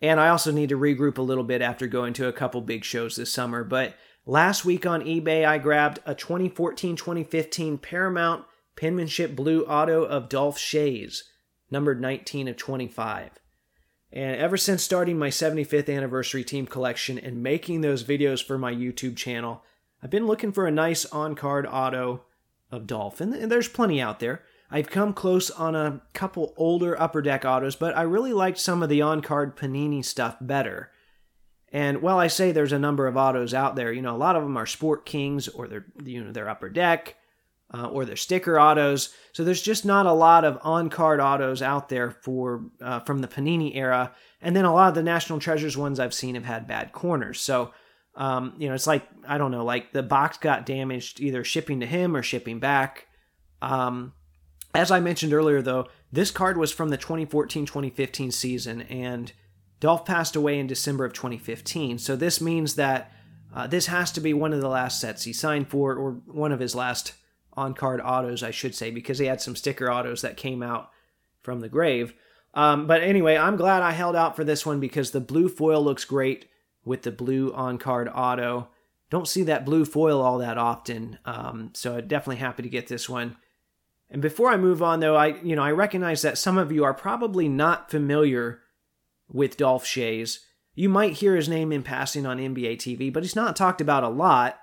And 0.01 0.19
I 0.19 0.29
also 0.29 0.51
need 0.51 0.69
to 0.69 0.77
regroup 0.77 1.17
a 1.17 1.23
little 1.23 1.43
bit 1.43 1.61
after 1.61 1.87
going 1.87 2.13
to 2.13 2.27
a 2.27 2.33
couple 2.33 2.61
big 2.61 2.85
shows 2.85 3.17
this 3.17 3.33
summer. 3.33 3.65
But 3.65 3.95
last 4.25 4.63
week 4.63 4.85
on 4.85 5.01
eBay, 5.01 5.45
I 5.45 5.57
grabbed 5.57 5.99
a 6.05 6.15
2014 6.15 6.95
2015 6.95 7.77
Paramount 7.79 8.45
penmanship 8.79 9.35
blue 9.35 9.63
auto 9.65 10.03
of 10.03 10.29
Dolph 10.29 10.57
Schayes. 10.57 11.23
numbered 11.69 11.99
19 11.99 12.47
of 12.47 12.55
25. 12.55 13.31
And 14.11 14.37
ever 14.37 14.57
since 14.57 14.81
starting 14.81 15.19
my 15.19 15.29
75th 15.29 15.93
anniversary 15.93 16.43
team 16.43 16.65
collection 16.65 17.19
and 17.19 17.43
making 17.43 17.81
those 17.81 18.03
videos 18.03 18.43
for 18.43 18.57
my 18.57 18.73
YouTube 18.73 19.17
channel, 19.17 19.63
I've 20.01 20.09
been 20.09 20.25
looking 20.25 20.51
for 20.51 20.65
a 20.65 20.71
nice 20.71 21.05
on 21.05 21.35
card 21.35 21.67
auto 21.67 22.23
of 22.71 22.87
Dolph, 22.87 23.19
and 23.21 23.51
there's 23.51 23.67
plenty 23.67 24.01
out 24.01 24.19
there. 24.19 24.43
I've 24.71 24.89
come 24.89 25.13
close 25.13 25.51
on 25.51 25.75
a 25.75 26.01
couple 26.13 26.53
older 26.55 26.99
Upper 26.99 27.21
Deck 27.21 27.43
autos, 27.43 27.75
but 27.75 27.97
I 27.97 28.03
really 28.03 28.33
liked 28.33 28.59
some 28.59 28.81
of 28.81 28.89
the 28.89 29.01
on 29.01 29.21
card 29.21 29.57
Panini 29.57 30.05
stuff 30.05 30.37
better. 30.39 30.91
And 31.71 32.01
while 32.01 32.17
I 32.17 32.27
say 32.27 32.51
there's 32.51 32.71
a 32.71 32.79
number 32.79 33.07
of 33.07 33.17
autos 33.17 33.53
out 33.53 33.75
there, 33.75 33.91
you 33.91 34.01
know, 34.01 34.15
a 34.15 34.17
lot 34.17 34.35
of 34.35 34.43
them 34.43 34.57
are 34.57 34.65
Sport 34.65 35.05
Kings 35.05 35.47
or 35.47 35.67
they're 35.67 35.85
you 36.03 36.23
know 36.23 36.31
they're 36.31 36.49
Upper 36.49 36.69
Deck 36.69 37.15
uh, 37.73 37.87
or 37.87 38.05
they're 38.05 38.15
sticker 38.15 38.59
autos. 38.59 39.13
So 39.33 39.43
there's 39.43 39.61
just 39.61 39.85
not 39.85 40.05
a 40.05 40.13
lot 40.13 40.45
of 40.45 40.57
on 40.61 40.89
card 40.89 41.19
autos 41.19 41.61
out 41.61 41.89
there 41.89 42.11
for 42.11 42.65
uh, 42.81 42.99
from 43.01 43.19
the 43.19 43.27
Panini 43.27 43.75
era. 43.75 44.13
And 44.41 44.55
then 44.55 44.65
a 44.65 44.73
lot 44.73 44.89
of 44.89 44.95
the 44.95 45.03
National 45.03 45.39
Treasures 45.39 45.77
ones 45.77 45.99
I've 45.99 46.13
seen 46.13 46.35
have 46.35 46.45
had 46.45 46.67
bad 46.67 46.91
corners. 46.91 47.39
So 47.39 47.71
um, 48.15 48.53
you 48.57 48.67
know, 48.67 48.75
it's 48.75 48.87
like 48.87 49.07
I 49.27 49.37
don't 49.37 49.51
know, 49.51 49.63
like 49.63 49.93
the 49.93 50.03
box 50.03 50.37
got 50.37 50.65
damaged 50.65 51.21
either 51.21 51.43
shipping 51.43 51.79
to 51.79 51.85
him 51.85 52.15
or 52.15 52.21
shipping 52.21 52.59
back. 52.59 53.07
Um, 53.61 54.13
as 54.75 54.91
I 54.91 54.99
mentioned 54.99 55.33
earlier, 55.33 55.61
though, 55.61 55.87
this 56.11 56.29
card 56.29 56.57
was 56.57 56.71
from 56.71 56.89
the 56.89 56.97
2014-2015 56.97 58.31
season, 58.33 58.81
and 58.83 59.31
Dolph 59.79 60.05
passed 60.05 60.35
away 60.35 60.59
in 60.59 60.67
December 60.67 61.05
of 61.05 61.13
2015. 61.13 61.97
So 61.97 62.15
this 62.15 62.41
means 62.41 62.75
that 62.75 63.11
uh, 63.53 63.67
this 63.67 63.87
has 63.87 64.11
to 64.11 64.21
be 64.21 64.33
one 64.33 64.53
of 64.53 64.61
the 64.61 64.69
last 64.69 64.99
sets 64.99 65.23
he 65.23 65.33
signed 65.33 65.69
for, 65.69 65.95
or 65.95 66.11
one 66.27 66.51
of 66.51 66.59
his 66.59 66.75
last 66.75 67.13
on-card 67.59 68.01
autos, 68.03 68.41
I 68.41 68.51
should 68.51 68.73
say, 68.73 68.89
because 68.89 69.19
he 69.19 69.25
had 69.25 69.41
some 69.41 69.55
sticker 69.55 69.91
autos 69.91 70.21
that 70.21 70.37
came 70.37 70.63
out 70.63 70.89
from 71.41 71.59
the 71.59 71.69
grave. 71.69 72.13
Um, 72.53 72.87
but 72.87 73.03
anyway, 73.03 73.37
I'm 73.37 73.57
glad 73.57 73.83
I 73.83 73.91
held 73.91 74.15
out 74.15 74.35
for 74.35 74.43
this 74.43 74.65
one 74.65 74.79
because 74.79 75.11
the 75.11 75.19
blue 75.19 75.49
foil 75.49 75.83
looks 75.83 76.05
great 76.05 76.47
with 76.83 77.03
the 77.03 77.11
blue 77.11 77.53
on 77.53 77.77
card 77.77 78.09
auto. 78.13 78.69
Don't 79.09 79.27
see 79.27 79.43
that 79.43 79.65
blue 79.65 79.85
foil 79.85 80.21
all 80.21 80.37
that 80.39 80.57
often, 80.57 81.19
um, 81.25 81.71
so 81.73 81.99
definitely 81.99 82.37
happy 82.37 82.63
to 82.63 82.69
get 82.69 82.87
this 82.87 83.09
one. 83.09 83.37
And 84.09 84.21
before 84.21 84.49
I 84.49 84.57
move 84.57 84.81
on, 84.81 84.99
though, 84.99 85.15
I 85.15 85.39
you 85.41 85.55
know 85.55 85.63
I 85.63 85.71
recognize 85.71 86.21
that 86.21 86.37
some 86.37 86.57
of 86.57 86.71
you 86.71 86.83
are 86.83 86.93
probably 86.93 87.47
not 87.47 87.91
familiar 87.91 88.61
with 89.27 89.57
Dolph 89.57 89.85
Schayes. 89.85 90.39
You 90.73 90.89
might 90.89 91.13
hear 91.13 91.35
his 91.35 91.49
name 91.49 91.71
in 91.71 91.83
passing 91.83 92.25
on 92.25 92.37
NBA 92.37 92.77
TV, 92.77 93.11
but 93.11 93.23
he's 93.23 93.35
not 93.35 93.55
talked 93.55 93.81
about 93.81 94.03
a 94.03 94.09
lot. 94.09 94.59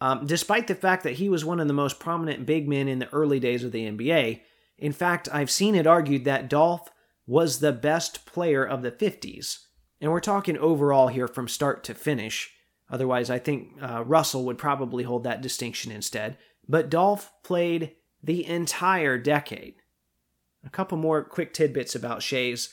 Um, 0.00 0.26
despite 0.26 0.66
the 0.66 0.74
fact 0.74 1.04
that 1.04 1.14
he 1.14 1.28
was 1.28 1.44
one 1.44 1.60
of 1.60 1.68
the 1.68 1.74
most 1.74 1.98
prominent 1.98 2.44
big 2.44 2.68
men 2.68 2.86
in 2.86 2.98
the 2.98 3.12
early 3.12 3.40
days 3.40 3.64
of 3.64 3.72
the 3.72 3.86
NBA. 3.86 4.40
In 4.78 4.92
fact, 4.92 5.28
I've 5.32 5.50
seen 5.50 5.74
it 5.74 5.86
argued 5.86 6.24
that 6.24 6.50
Dolph 6.50 6.90
was 7.26 7.60
the 7.60 7.72
best 7.72 8.26
player 8.26 8.64
of 8.64 8.82
the 8.82 8.92
50s. 8.92 9.60
And 10.00 10.12
we're 10.12 10.20
talking 10.20 10.58
overall 10.58 11.08
here 11.08 11.26
from 11.26 11.48
start 11.48 11.82
to 11.84 11.94
finish. 11.94 12.52
Otherwise, 12.90 13.30
I 13.30 13.38
think 13.38 13.72
uh, 13.80 14.04
Russell 14.04 14.44
would 14.44 14.58
probably 14.58 15.04
hold 15.04 15.24
that 15.24 15.40
distinction 15.40 15.90
instead. 15.90 16.36
But 16.68 16.90
Dolph 16.90 17.32
played 17.42 17.92
the 18.22 18.46
entire 18.46 19.18
decade. 19.18 19.76
A 20.64 20.70
couple 20.70 20.98
more 20.98 21.24
quick 21.24 21.54
tidbits 21.54 21.94
about 21.94 22.20
Schayes. 22.20 22.68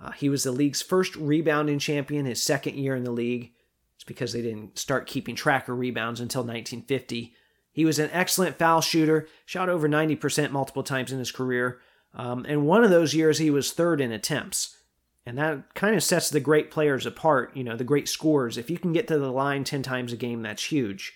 Uh, 0.00 0.12
he 0.12 0.28
was 0.28 0.44
the 0.44 0.52
league's 0.52 0.82
first 0.82 1.16
rebounding 1.16 1.78
champion 1.78 2.26
his 2.26 2.40
second 2.40 2.76
year 2.76 2.94
in 2.94 3.04
the 3.04 3.10
league. 3.10 3.52
It's 3.98 4.04
because 4.04 4.32
they 4.32 4.42
didn't 4.42 4.78
start 4.78 5.08
keeping 5.08 5.34
track 5.34 5.68
of 5.68 5.76
rebounds 5.76 6.20
until 6.20 6.42
1950. 6.42 7.34
He 7.72 7.84
was 7.84 7.98
an 7.98 8.10
excellent 8.12 8.56
foul 8.56 8.80
shooter, 8.80 9.26
shot 9.44 9.68
over 9.68 9.88
90% 9.88 10.52
multiple 10.52 10.84
times 10.84 11.10
in 11.10 11.18
his 11.18 11.32
career. 11.32 11.80
Um, 12.14 12.46
and 12.48 12.64
one 12.64 12.84
of 12.84 12.90
those 12.90 13.12
years, 13.12 13.38
he 13.38 13.50
was 13.50 13.72
third 13.72 14.00
in 14.00 14.12
attempts. 14.12 14.76
And 15.26 15.36
that 15.36 15.74
kind 15.74 15.96
of 15.96 16.04
sets 16.04 16.30
the 16.30 16.38
great 16.38 16.70
players 16.70 17.06
apart, 17.06 17.56
you 17.56 17.64
know, 17.64 17.76
the 17.76 17.82
great 17.82 18.08
scorers. 18.08 18.56
If 18.56 18.70
you 18.70 18.78
can 18.78 18.92
get 18.92 19.08
to 19.08 19.18
the 19.18 19.32
line 19.32 19.64
10 19.64 19.82
times 19.82 20.12
a 20.12 20.16
game, 20.16 20.42
that's 20.42 20.66
huge. 20.66 21.14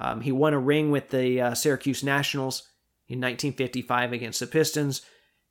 Um, 0.00 0.22
he 0.22 0.32
won 0.32 0.52
a 0.52 0.58
ring 0.58 0.90
with 0.90 1.10
the 1.10 1.40
uh, 1.40 1.54
Syracuse 1.54 2.02
Nationals 2.02 2.64
in 3.06 3.20
1955 3.20 4.12
against 4.12 4.40
the 4.40 4.48
Pistons. 4.48 5.02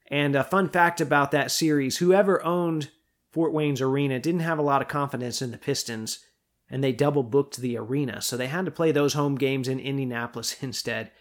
And 0.08 0.36
a 0.36 0.44
fun 0.44 0.68
fact 0.68 1.00
about 1.00 1.32
that 1.32 1.52
series 1.52 1.98
whoever 1.98 2.44
owned 2.44 2.90
Fort 3.32 3.54
Wayne's 3.54 3.82
arena 3.82 4.20
didn't 4.20 4.42
have 4.42 4.60
a 4.60 4.64
lot 4.64 4.82
of 4.82 4.90
confidence 4.90 5.42
in 5.42 5.52
the 5.52 5.58
Pistons, 5.58 6.20
and 6.70 6.84
they 6.84 6.92
double 6.92 7.24
booked 7.24 7.58
the 7.58 7.78
arena. 7.78 8.22
So 8.22 8.38
they 8.38 8.48
had 8.48 8.66
to 8.66 8.72
play 8.72 8.92
those 8.92 9.14
home 9.14 9.36
games 9.36 9.68
in 9.68 9.80
Indianapolis 9.80 10.58
instead, 10.62 11.12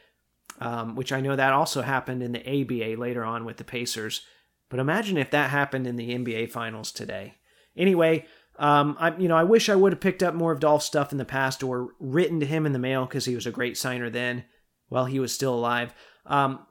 um, 0.61 0.95
which 0.95 1.13
I 1.13 1.21
know 1.21 1.37
that 1.37 1.53
also 1.53 1.83
happened 1.83 2.23
in 2.23 2.33
the 2.33 2.41
ABA 2.63 3.01
later 3.01 3.25
on 3.25 3.45
with 3.45 3.57
the 3.57 3.65
Pacers. 3.65 4.23
But 4.69 4.81
imagine 4.81 5.17
if 5.17 5.31
that 5.31 5.51
happened 5.51 5.87
in 5.87 5.97
the 5.97 6.11
NBA 6.11 6.51
Finals 6.51 6.93
today. 6.93 7.37
Anyway, 7.77 8.27
um, 8.59 8.97
I 8.99 9.17
you 9.17 9.29
know 9.29 9.37
I 9.37 9.45
wish 9.45 9.69
I 9.69 9.77
would 9.77 9.93
have 9.93 10.01
picked 10.01 10.23
up 10.23 10.35
more 10.35 10.53
of 10.53 10.61
Dolph's 10.61 10.85
stuff 10.85 11.13
in 11.13 11.19
the 11.19 11.25
past 11.25 11.63
or 11.63 11.91
written 12.01 12.41
to 12.41 12.47
him 12.47 12.67
in 12.67 12.73
the 12.73 12.79
mail 12.79 13.07
because 13.07 13.25
he 13.25 13.35
was 13.35 13.47
a 13.47 13.53
great 13.53 13.79
signer 13.79 14.11
then, 14.11 14.45
while 14.89 15.07
he 15.07 15.21
was 15.21 15.33
still 15.33 15.55
alive. 15.55 15.95
Um, 16.27 16.67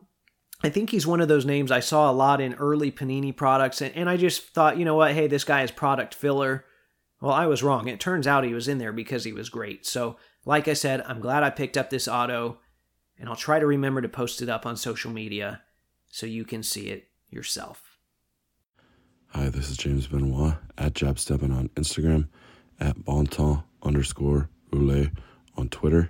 I 0.64 0.70
think 0.70 0.90
he's 0.90 1.08
one 1.08 1.22
of 1.22 1.28
those 1.28 1.46
names 1.46 1.72
I 1.72 1.80
saw 1.80 2.10
a 2.10 2.14
lot 2.14 2.42
in 2.42 2.56
early 2.56 2.92
Panini 2.92 3.36
products, 3.36 3.82
and, 3.82 3.96
and 3.96 4.10
I 4.10 4.18
just 4.18 4.54
thought, 4.54 4.78
you 4.78 4.86
know 4.86 4.96
what, 4.96 5.14
hey, 5.14 5.28
this 5.28 5.44
guy 5.44 5.64
is 5.64 5.72
product 5.72 6.14
filler. 6.14 6.66
Well, 7.20 7.34
I 7.34 7.48
was 7.48 7.64
wrong. 7.64 7.88
It 7.88 8.00
turns 8.00 8.28
out 8.28 8.44
he 8.44 8.54
was 8.54 8.68
in 8.68 8.78
there 8.78 8.92
because 8.92 9.24
he 9.24 9.34
was 9.34 9.50
great. 9.50 9.86
So, 9.86 10.18
like 10.46 10.68
I 10.68 10.74
said, 10.74 11.02
I'm 11.02 11.20
glad 11.20 11.44
I 11.44 11.50
picked 11.50 11.78
up 11.78 11.90
this 11.90 12.08
auto, 12.08 12.60
and 13.18 13.28
I'll 13.28 13.36
try 13.36 13.60
to 13.60 13.66
remember 13.66 14.02
to 14.02 14.10
post 14.10 14.42
it 14.42 14.50
up 14.50 14.66
on 14.66 14.78
social 14.78 15.12
media 15.12 15.62
so 16.10 16.26
you 16.26 16.46
can 16.46 16.62
see 16.62 16.90
it 16.90 17.08
yourself. 17.30 17.98
Hi, 19.30 19.50
this 19.50 19.70
is 19.70 19.78
James 19.78 20.08
Benoit 20.08 20.56
at 20.78 20.94
Jabstebbin 20.94 21.56
on 21.56 21.70
Instagram, 21.70 22.28
at 22.80 23.04
Bonton 23.04 23.64
underscore 23.84 24.50
Roulet 24.72 25.12
on 25.58 25.70
Twitter. 25.70 26.08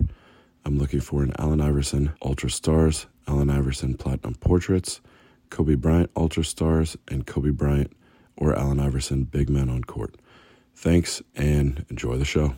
I'm 0.64 0.78
looking 0.78 1.00
for 1.00 1.22
an 1.22 1.32
Allen 1.38 1.60
Iverson 1.60 2.12
Ultra 2.22 2.50
Stars, 2.50 3.06
Allen 3.26 3.50
Iverson 3.50 3.94
Platinum 3.94 4.34
Portraits, 4.34 5.00
Kobe 5.50 5.74
Bryant 5.74 6.10
Ultra 6.14 6.44
Stars, 6.44 6.96
and 7.08 7.26
Kobe 7.26 7.50
Bryant 7.50 7.92
or 8.36 8.54
Allen 8.54 8.78
Iverson 8.78 9.24
Big 9.24 9.48
Men 9.48 9.68
on 9.70 9.84
Court. 9.84 10.14
Thanks 10.78 11.20
and 11.34 11.84
enjoy 11.90 12.18
the 12.18 12.24
show. 12.24 12.54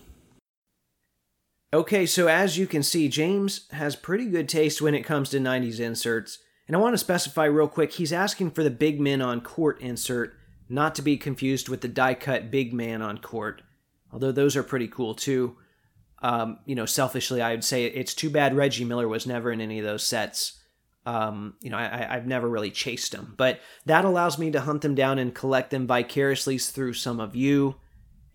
Okay, 1.73 2.05
so 2.05 2.27
as 2.27 2.59
you 2.59 2.67
can 2.67 2.83
see, 2.83 3.09
James 3.09 3.67
has 3.71 3.97
pretty 3.97 4.27
good 4.27 4.47
taste 4.47 4.83
when 4.83 4.95
it 4.95 5.05
comes 5.05 5.31
to 5.31 5.39
90s 5.39 5.81
inserts. 5.81 6.39
And 6.67 6.77
I 6.77 6.81
want 6.81 6.93
to 6.93 6.99
specify 6.99 7.47
real 7.47 7.67
quick 7.67 7.93
he's 7.93 8.13
asking 8.13 8.51
for 8.51 8.63
the 8.63 8.71
Big 8.71 9.01
Men 9.01 9.23
on 9.23 9.41
Court 9.41 9.81
insert 9.81 10.35
not 10.69 10.95
to 10.97 11.03
be 11.03 11.17
confused 11.17 11.69
with 11.69 11.81
the 11.81 11.89
die 11.89 12.15
cut 12.15 12.51
big 12.51 12.73
man 12.73 13.03
on 13.03 13.19
court, 13.19 13.63
although 14.13 14.33
those 14.33 14.55
are 14.55 14.63
pretty 14.63 14.87
cool 14.87 15.15
too. 15.15 15.57
Um, 16.23 16.59
you 16.67 16.75
know, 16.75 16.87
selfishly, 16.87 17.43
I 17.43 17.53
would 17.53 17.65
say 17.65 17.87
it's 17.87 18.15
too 18.15 18.31
bad 18.31 18.55
Reggie 18.55 18.85
Miller 18.85 19.09
was 19.09 19.27
never 19.27 19.51
in 19.51 19.61
any 19.61 19.79
of 19.79 19.85
those 19.85 20.07
sets. 20.07 20.61
Um, 21.07 21.55
you 21.61 21.71
know, 21.71 21.79
I, 21.79 22.15
I've 22.15 22.27
never 22.27 22.49
really 22.49 22.71
chased 22.71 23.13
them, 23.13 23.35
but 23.37 23.59
that 23.87 24.05
allows 24.05 24.39
me 24.39 24.51
to 24.51 24.61
hunt 24.61 24.83
them 24.83 24.95
down 24.95 25.19
and 25.19 25.35
collect 25.35 25.71
them 25.71 25.87
vicariously 25.87 26.59
through 26.59 26.93
some 26.93 27.19
of 27.19 27.35
you. 27.35 27.77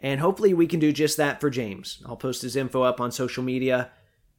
And 0.05 0.21
hopefully, 0.21 0.53
we 0.53 0.67
can 0.67 0.79
do 0.79 0.91
just 0.91 1.17
that 1.17 1.41
for 1.41 1.49
James. 1.49 2.03
I'll 2.05 2.15
post 2.15 2.43
his 2.43 2.55
info 2.55 2.83
up 2.83 3.01
on 3.01 3.11
social 3.11 3.43
media, 3.43 3.89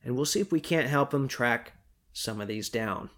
and 0.04 0.14
we'll 0.14 0.24
see 0.24 0.38
if 0.38 0.52
we 0.52 0.60
can't 0.60 0.86
help 0.86 1.12
him 1.12 1.26
track 1.26 1.72
some 2.12 2.40
of 2.40 2.46
these 2.46 2.68
down. 2.68 3.10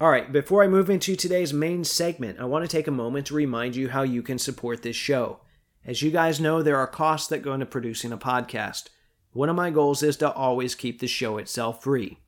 All 0.00 0.08
right, 0.08 0.30
before 0.30 0.62
I 0.62 0.68
move 0.68 0.90
into 0.90 1.16
today's 1.16 1.52
main 1.52 1.82
segment, 1.82 2.38
I 2.38 2.44
want 2.44 2.64
to 2.64 2.70
take 2.70 2.86
a 2.86 2.92
moment 2.92 3.26
to 3.26 3.34
remind 3.34 3.74
you 3.74 3.88
how 3.88 4.02
you 4.02 4.22
can 4.22 4.38
support 4.38 4.84
this 4.84 4.94
show. 4.94 5.40
As 5.84 6.00
you 6.00 6.12
guys 6.12 6.40
know, 6.40 6.62
there 6.62 6.76
are 6.76 6.86
costs 6.86 7.26
that 7.30 7.42
go 7.42 7.52
into 7.52 7.66
producing 7.66 8.12
a 8.12 8.16
podcast. 8.16 8.90
One 9.32 9.48
of 9.48 9.56
my 9.56 9.70
goals 9.70 10.04
is 10.04 10.16
to 10.18 10.32
always 10.32 10.76
keep 10.76 11.00
the 11.00 11.08
show 11.08 11.36
itself 11.36 11.82
free. 11.82 12.18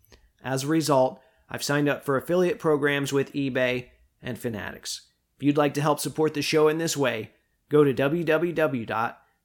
As 0.43 0.65
a 0.65 0.67
result, 0.67 1.21
I've 1.49 1.63
signed 1.63 1.89
up 1.89 2.05
for 2.05 2.17
affiliate 2.17 2.59
programs 2.59 3.13
with 3.13 3.33
eBay 3.35 3.91
and 4.21 4.37
Fanatics. 4.37 5.03
If 5.37 5.45
you'd 5.45 5.57
like 5.57 5.75
to 5.75 5.81
help 5.81 6.01
support 6.01 6.35
the 6.35 6.43
show 6.43 6.67
in 6.67 6.79
this 6.79 6.97
way, 6.97 7.31
go 7.69 7.85
to 7.85 7.95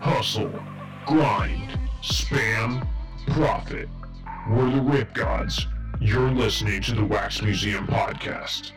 Hustle, 0.00 0.52
grind, 1.06 1.78
spam, 2.02 2.86
profit. 3.28 3.88
We're 4.50 4.70
the 4.70 4.82
Rip 4.82 5.14
Gods. 5.14 5.66
You're 6.00 6.32
listening 6.32 6.82
to 6.82 6.96
the 6.96 7.04
Wax 7.04 7.40
Museum 7.42 7.86
Podcast. 7.86 8.72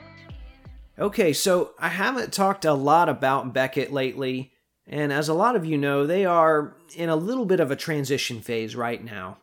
Okay, 1.00 1.34
so 1.34 1.72
I 1.79 1.88
haven't 1.89 2.31
talked 2.31 2.65
a 2.65 2.74
lot 2.74 3.10
about 3.10 3.51
Beckett 3.53 3.91
lately, 3.91 4.53
and 4.88 5.12
as 5.12 5.27
a 5.27 5.34
lot 5.34 5.56
of 5.56 5.65
you 5.65 5.77
know, 5.77 6.06
they 6.06 6.25
are 6.25 6.75
in 6.96 7.10
a 7.10 7.15
little 7.15 7.46
bit 7.46 7.60
of 7.60 7.72
a 7.72 7.75
transition 7.75 8.42
phase 8.42 8.75
right 8.75 9.04
now. 9.04 9.38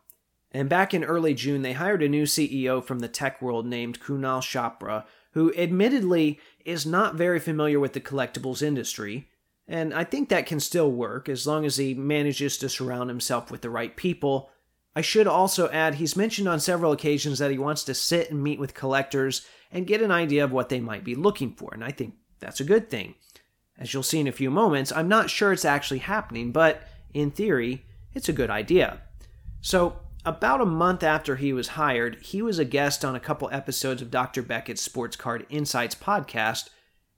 And 0.53 0.69
back 0.69 0.93
in 0.93 1.03
early 1.03 1.35
June, 1.35 1.63
they 1.63 1.73
hired 1.73 2.03
a 2.03 2.09
new 2.09 2.25
CEO 2.25 2.85
from 2.85 2.99
the 2.99 3.09
tech 3.09 3.41
world 3.41 3.67
named 3.67 4.01
Kunal 4.01 4.41
Chopra, 4.41 5.05
who 5.33 5.53
admittedly 5.55 6.39
is 6.65 6.87
not 6.87 7.15
very 7.15 7.41
familiar 7.41 7.81
with 7.81 7.95
the 7.95 8.01
collectibles 8.01 8.63
industry, 8.63 9.29
and 9.67 9.95
I 9.95 10.05
think 10.05 10.29
that 10.29 10.47
can 10.47 10.61
still 10.61 10.91
work 10.91 11.29
as 11.29 11.47
long 11.47 11.65
as 11.65 11.77
he 11.77 11.95
manages 11.95 12.59
to 12.59 12.69
surround 12.69 13.09
himself 13.09 13.51
with 13.51 13.63
the 13.63 13.71
right 13.71 13.97
people. 13.97 14.51
I 14.95 15.01
should 15.01 15.27
also 15.27 15.71
add 15.71 15.95
he's 15.95 16.17
mentioned 16.17 16.49
on 16.49 16.61
several 16.61 16.93
occasions 16.93 17.39
that 17.39 17.51
he 17.51 17.59
wants 17.59 17.85
to 17.85 17.95
sit 17.95 18.31
and 18.31 18.43
meet 18.43 18.59
with 18.59 18.75
collectors 18.75 19.47
and 19.71 19.87
get 19.87 20.03
an 20.03 20.11
idea 20.11 20.45
of 20.45 20.53
what 20.53 20.69
they 20.69 20.81
might 20.81 21.05
be 21.05 21.15
looking 21.15 21.55
for, 21.55 21.73
and 21.73 21.83
I 21.83 21.93
think 21.93 22.15
that's 22.41 22.61
a 22.61 22.65
good 22.65 22.91
thing. 22.91 23.15
As 23.83 23.93
you'll 23.93 24.05
see 24.05 24.21
in 24.21 24.29
a 24.29 24.33
few 24.33 24.49
moments, 24.49 24.93
I'm 24.93 25.09
not 25.09 25.29
sure 25.29 25.53
it's 25.53 25.65
actually 25.65 25.99
happening, 25.99 26.53
but 26.53 26.83
in 27.12 27.33
theory, 27.33 27.85
it's 28.15 28.29
a 28.29 28.33
good 28.33 28.49
idea. 28.49 29.01
So, 29.61 29.97
about 30.25 30.61
a 30.61 30.67
month 30.67 31.03
after 31.03 31.35
he 31.35 31.53
was 31.53 31.69
hired, 31.69 32.19
he 32.23 32.43
was 32.43 32.61
a 32.61 32.65
guest 32.65 33.05
on 33.05 33.17
a 33.17 33.21
couple 33.21 33.49
episodes 33.51 34.01
of 34.01 34.09
Dr. 34.12 34.41
Beckett's 34.41 34.81
Sports 34.81 35.17
Card 35.17 35.47
Insights 35.51 35.97
podcast, 35.97 36.69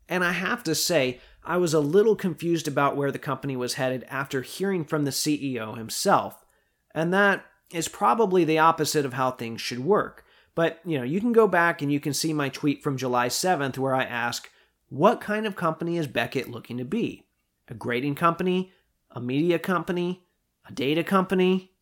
and 0.09 0.25
I 0.25 0.33
have 0.33 0.65
to 0.65 0.75
say, 0.75 1.21
I 1.45 1.59
was 1.59 1.75
a 1.75 1.81
little 1.81 2.17
confused 2.17 2.67
about 2.67 2.97
where 2.97 3.13
the 3.13 3.19
company 3.19 3.57
was 3.57 3.75
headed 3.75 4.07
after 4.09 4.41
hearing 4.41 4.87
from 4.87 5.05
the 5.05 5.11
CEO 5.11 5.77
himself. 5.77 6.47
And 6.95 7.13
that 7.13 7.45
is 7.75 7.89
probably 7.89 8.45
the 8.45 8.59
opposite 8.59 9.05
of 9.05 9.13
how 9.13 9.33
things 9.33 9.61
should 9.61 9.81
work. 9.81 10.25
But, 10.55 10.81
you 10.83 10.97
know, 10.97 11.05
you 11.05 11.21
can 11.21 11.33
go 11.33 11.47
back 11.47 11.83
and 11.83 11.93
you 11.93 12.01
can 12.01 12.15
see 12.15 12.33
my 12.33 12.49
tweet 12.49 12.83
from 12.83 12.97
July 12.97 13.29
7th 13.29 13.77
where 13.77 13.95
I 13.95 14.05
ask, 14.05 14.49
what 14.89 15.21
kind 15.21 15.47
of 15.47 15.57
company 15.57 15.97
is 15.97 16.07
Beckett 16.07 16.51
looking 16.51 16.79
to 16.79 16.85
be? 16.85 17.27
A 17.69 17.75
grading 17.75 18.15
company? 18.15 18.73
A 19.11 19.21
media 19.21 19.59
company? 19.59 20.27
A 20.69 20.73
data 20.73 21.03
company? 21.05 21.73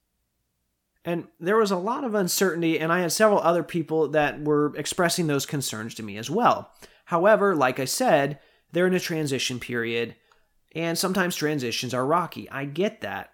And 1.04 1.26
there 1.40 1.56
was 1.56 1.70
a 1.70 1.76
lot 1.76 2.04
of 2.04 2.14
uncertainty, 2.14 2.78
and 2.78 2.92
I 2.92 3.00
had 3.00 3.10
several 3.10 3.40
other 3.40 3.64
people 3.64 4.08
that 4.08 4.42
were 4.42 4.72
expressing 4.76 5.26
those 5.26 5.46
concerns 5.46 5.94
to 5.96 6.02
me 6.02 6.16
as 6.16 6.30
well. 6.30 6.70
However, 7.06 7.56
like 7.56 7.80
I 7.80 7.86
said, 7.86 8.38
they're 8.70 8.86
in 8.86 8.94
a 8.94 9.00
transition 9.00 9.58
period, 9.58 10.14
and 10.74 10.96
sometimes 10.96 11.34
transitions 11.34 11.92
are 11.92 12.06
rocky. 12.06 12.48
I 12.50 12.66
get 12.66 13.00
that. 13.00 13.32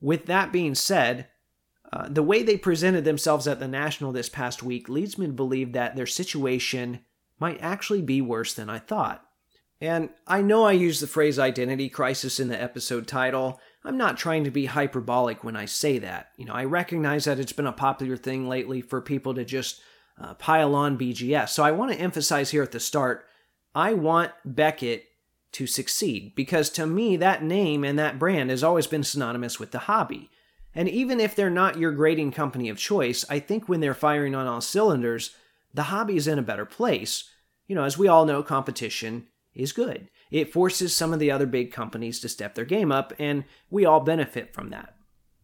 With 0.00 0.26
that 0.26 0.52
being 0.52 0.74
said, 0.74 1.28
uh, 1.92 2.08
the 2.08 2.22
way 2.22 2.42
they 2.42 2.58
presented 2.58 3.04
themselves 3.04 3.46
at 3.46 3.60
the 3.60 3.68
National 3.68 4.12
this 4.12 4.28
past 4.28 4.62
week 4.62 4.88
leads 4.88 5.16
me 5.16 5.26
to 5.26 5.32
believe 5.32 5.72
that 5.72 5.96
their 5.96 6.06
situation 6.06 7.00
might 7.38 7.58
actually 7.60 8.02
be 8.02 8.20
worse 8.20 8.54
than 8.54 8.70
I 8.70 8.78
thought. 8.78 9.22
And 9.80 10.10
I 10.26 10.40
know 10.40 10.64
I 10.64 10.72
use 10.72 11.00
the 11.00 11.06
phrase 11.06 11.38
identity 11.38 11.88
crisis 11.88 12.40
in 12.40 12.48
the 12.48 12.60
episode 12.60 13.06
title. 13.06 13.60
I'm 13.84 13.98
not 13.98 14.16
trying 14.16 14.44
to 14.44 14.50
be 14.50 14.66
hyperbolic 14.66 15.44
when 15.44 15.54
I 15.54 15.66
say 15.66 15.98
that. 15.98 16.28
You 16.38 16.46
know, 16.46 16.54
I 16.54 16.64
recognize 16.64 17.26
that 17.26 17.38
it's 17.38 17.52
been 17.52 17.66
a 17.66 17.72
popular 17.72 18.16
thing 18.16 18.48
lately 18.48 18.80
for 18.80 19.02
people 19.02 19.34
to 19.34 19.44
just 19.44 19.80
uh, 20.18 20.32
pile 20.34 20.74
on 20.74 20.96
BGS. 20.96 21.50
So 21.50 21.62
I 21.62 21.72
want 21.72 21.92
to 21.92 22.00
emphasize 22.00 22.50
here 22.50 22.62
at 22.62 22.72
the 22.72 22.80
start 22.80 23.26
I 23.76 23.92
want 23.92 24.32
Beckett 24.42 25.04
to 25.52 25.66
succeed 25.66 26.34
because 26.34 26.70
to 26.70 26.86
me, 26.86 27.18
that 27.18 27.42
name 27.42 27.84
and 27.84 27.98
that 27.98 28.18
brand 28.18 28.48
has 28.48 28.64
always 28.64 28.86
been 28.86 29.04
synonymous 29.04 29.60
with 29.60 29.70
the 29.70 29.80
hobby. 29.80 30.30
And 30.74 30.88
even 30.88 31.20
if 31.20 31.36
they're 31.36 31.50
not 31.50 31.78
your 31.78 31.92
grading 31.92 32.32
company 32.32 32.70
of 32.70 32.78
choice, 32.78 33.26
I 33.28 33.38
think 33.38 33.68
when 33.68 33.80
they're 33.80 33.92
firing 33.92 34.34
on 34.34 34.46
all 34.46 34.62
cylinders, 34.62 35.36
the 35.76 35.84
hobby 35.84 36.16
is 36.16 36.26
in 36.26 36.38
a 36.38 36.42
better 36.42 36.64
place. 36.64 37.30
You 37.68 37.76
know, 37.76 37.84
as 37.84 37.98
we 37.98 38.08
all 38.08 38.24
know, 38.24 38.42
competition 38.42 39.28
is 39.54 39.72
good. 39.72 40.08
It 40.30 40.52
forces 40.52 40.96
some 40.96 41.12
of 41.12 41.18
the 41.18 41.30
other 41.30 41.46
big 41.46 41.70
companies 41.70 42.18
to 42.20 42.28
step 42.28 42.54
their 42.54 42.64
game 42.64 42.90
up, 42.90 43.12
and 43.18 43.44
we 43.70 43.84
all 43.84 44.00
benefit 44.00 44.52
from 44.52 44.70
that. 44.70 44.96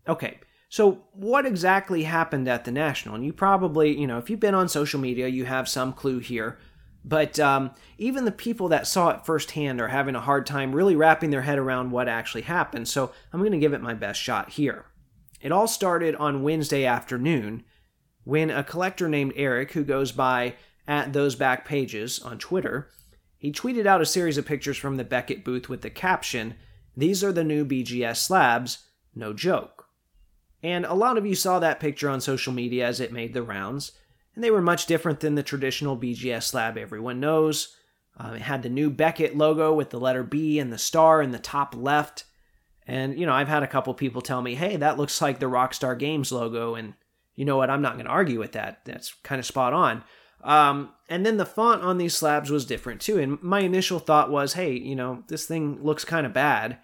Okay, 0.09 0.41
so 0.69 1.05
what 1.13 1.47
exactly 1.47 2.03
happened 2.05 2.49
at 2.49 2.65
the 2.65 2.73
National? 2.73 3.15
And 3.15 3.25
you 3.25 3.33
probably, 3.33 3.97
you 3.97 4.07
know, 4.07 4.19
if 4.19 4.31
you've 4.31 4.41
been 4.41 4.55
on 4.55 4.69
social 4.69 4.99
media, 4.99 5.29
you 5.29 5.45
have 5.45 5.69
some 5.69 5.93
clue 5.93 6.19
here. 6.19 6.59
But 7.05 7.39
um, 7.39 7.73
even 7.99 8.25
the 8.25 8.33
people 8.33 8.69
that 8.69 8.87
saw 8.87 9.11
it 9.11 9.27
firsthand 9.27 9.81
are 9.81 9.89
having 9.89 10.15
a 10.15 10.21
hard 10.21 10.47
time 10.47 10.75
really 10.75 10.97
wrapping 10.97 11.31
their 11.31 11.43
head 11.43 11.59
around 11.59 11.91
what 11.91 12.09
actually 12.09 12.43
happened, 12.43 12.89
so 12.89 13.13
I'm 13.33 13.41
going 13.41 13.53
to 13.53 13.59
give 13.59 13.73
it 13.73 13.83
my 13.83 13.95
best 13.95 14.21
shot 14.21 14.51
here. 14.51 14.87
It 15.41 15.53
all 15.53 15.67
started 15.67 16.15
on 16.15 16.43
Wednesday 16.43 16.85
afternoon 16.87 17.65
when 18.25 18.51
a 18.51 18.65
collector 18.65 19.09
named 19.09 19.33
Eric, 19.37 19.73
who 19.73 19.85
goes 19.85 20.13
by 20.13 20.55
at 20.87 21.13
those 21.13 21.35
back 21.35 21.67
pages 21.67 22.19
on 22.21 22.39
Twitter, 22.39 22.91
he 23.37 23.53
tweeted 23.53 23.87
out 23.87 24.01
a 24.01 24.07
series 24.07 24.39
of 24.39 24.47
pictures 24.47 24.77
from 24.77 24.97
the 24.97 25.05
Beckett 25.05 25.45
booth 25.45 25.69
with 25.69 25.83
the 25.83 25.91
caption, 25.91 26.55
These 26.97 27.25
are 27.25 27.33
the 27.33 27.45
new 27.45 27.65
BGS 27.65 28.17
slabs, 28.17 28.87
no 29.15 29.33
joke. 29.33 29.89
And 30.63 30.85
a 30.85 30.95
lot 30.95 31.19
of 31.19 31.27
you 31.27 31.35
saw 31.35 31.59
that 31.59 31.81
picture 31.81 32.09
on 32.09 32.21
social 32.21 32.53
media 32.53 32.87
as 32.87 33.01
it 33.01 33.13
made 33.13 33.35
the 33.35 33.43
rounds, 33.43 33.93
and 34.35 34.45
they 34.45 34.51
were 34.51 34.63
much 34.63 34.87
different 34.87 35.21
than 35.21 35.35
the 35.35 35.43
traditional 35.43 35.99
BGS 35.99 36.45
slab 36.45 36.79
everyone 36.79 37.19
knows. 37.19 37.77
Uh, 38.17 38.35
it 38.37 38.43
had 38.43 38.63
the 38.63 38.69
new 38.69 38.91
Beckett 38.91 39.37
logo 39.37 39.75
with 39.75 39.91
the 39.91 40.01
letter 40.01 40.23
B 40.23 40.59
and 40.59 40.73
the 40.73 40.79
star 40.79 41.21
in 41.21 41.33
the 41.33 41.39
top 41.39 41.75
left. 41.77 42.25
And, 42.87 43.19
you 43.19 43.27
know, 43.27 43.33
I've 43.33 43.49
had 43.49 43.63
a 43.63 43.69
couple 43.69 43.95
people 43.95 44.23
tell 44.23 44.43
me, 44.43 44.55
hey, 44.55 44.77
that 44.77 44.99
looks 44.99 45.21
like 45.21 45.39
the 45.39 45.47
Rockstar 45.47 45.99
Games 45.99 46.31
logo. 46.31 46.75
And 46.75 46.95
you 47.35 47.45
know 47.45 47.57
what? 47.57 47.71
I'm 47.71 47.83
not 47.83 47.95
going 47.95 48.07
to 48.07 48.13
argue 48.13 48.39
with 48.39 48.53
that. 48.53 48.85
That's 48.85 49.15
kind 49.23 49.39
of 49.39 49.47
spot 49.47 49.73
on. 49.73 50.05
Um, 50.43 50.91
and 51.09 51.25
then 51.25 51.37
the 51.37 51.47
font 51.47 51.83
on 51.83 51.99
these 51.99 52.17
slabs 52.17 52.51
was 52.51 52.65
different 52.65 53.01
too. 53.01 53.19
And 53.19 53.41
my 53.43 53.61
initial 53.61 53.99
thought 53.99 54.31
was, 54.31 54.55
hey, 54.55 54.73
you 54.73 54.97
know, 54.97 55.25
this 55.29 55.47
thing 55.47 55.83
looks 55.83 56.05
kind 56.05 56.27
of 56.27 56.33
bad. 56.33 56.79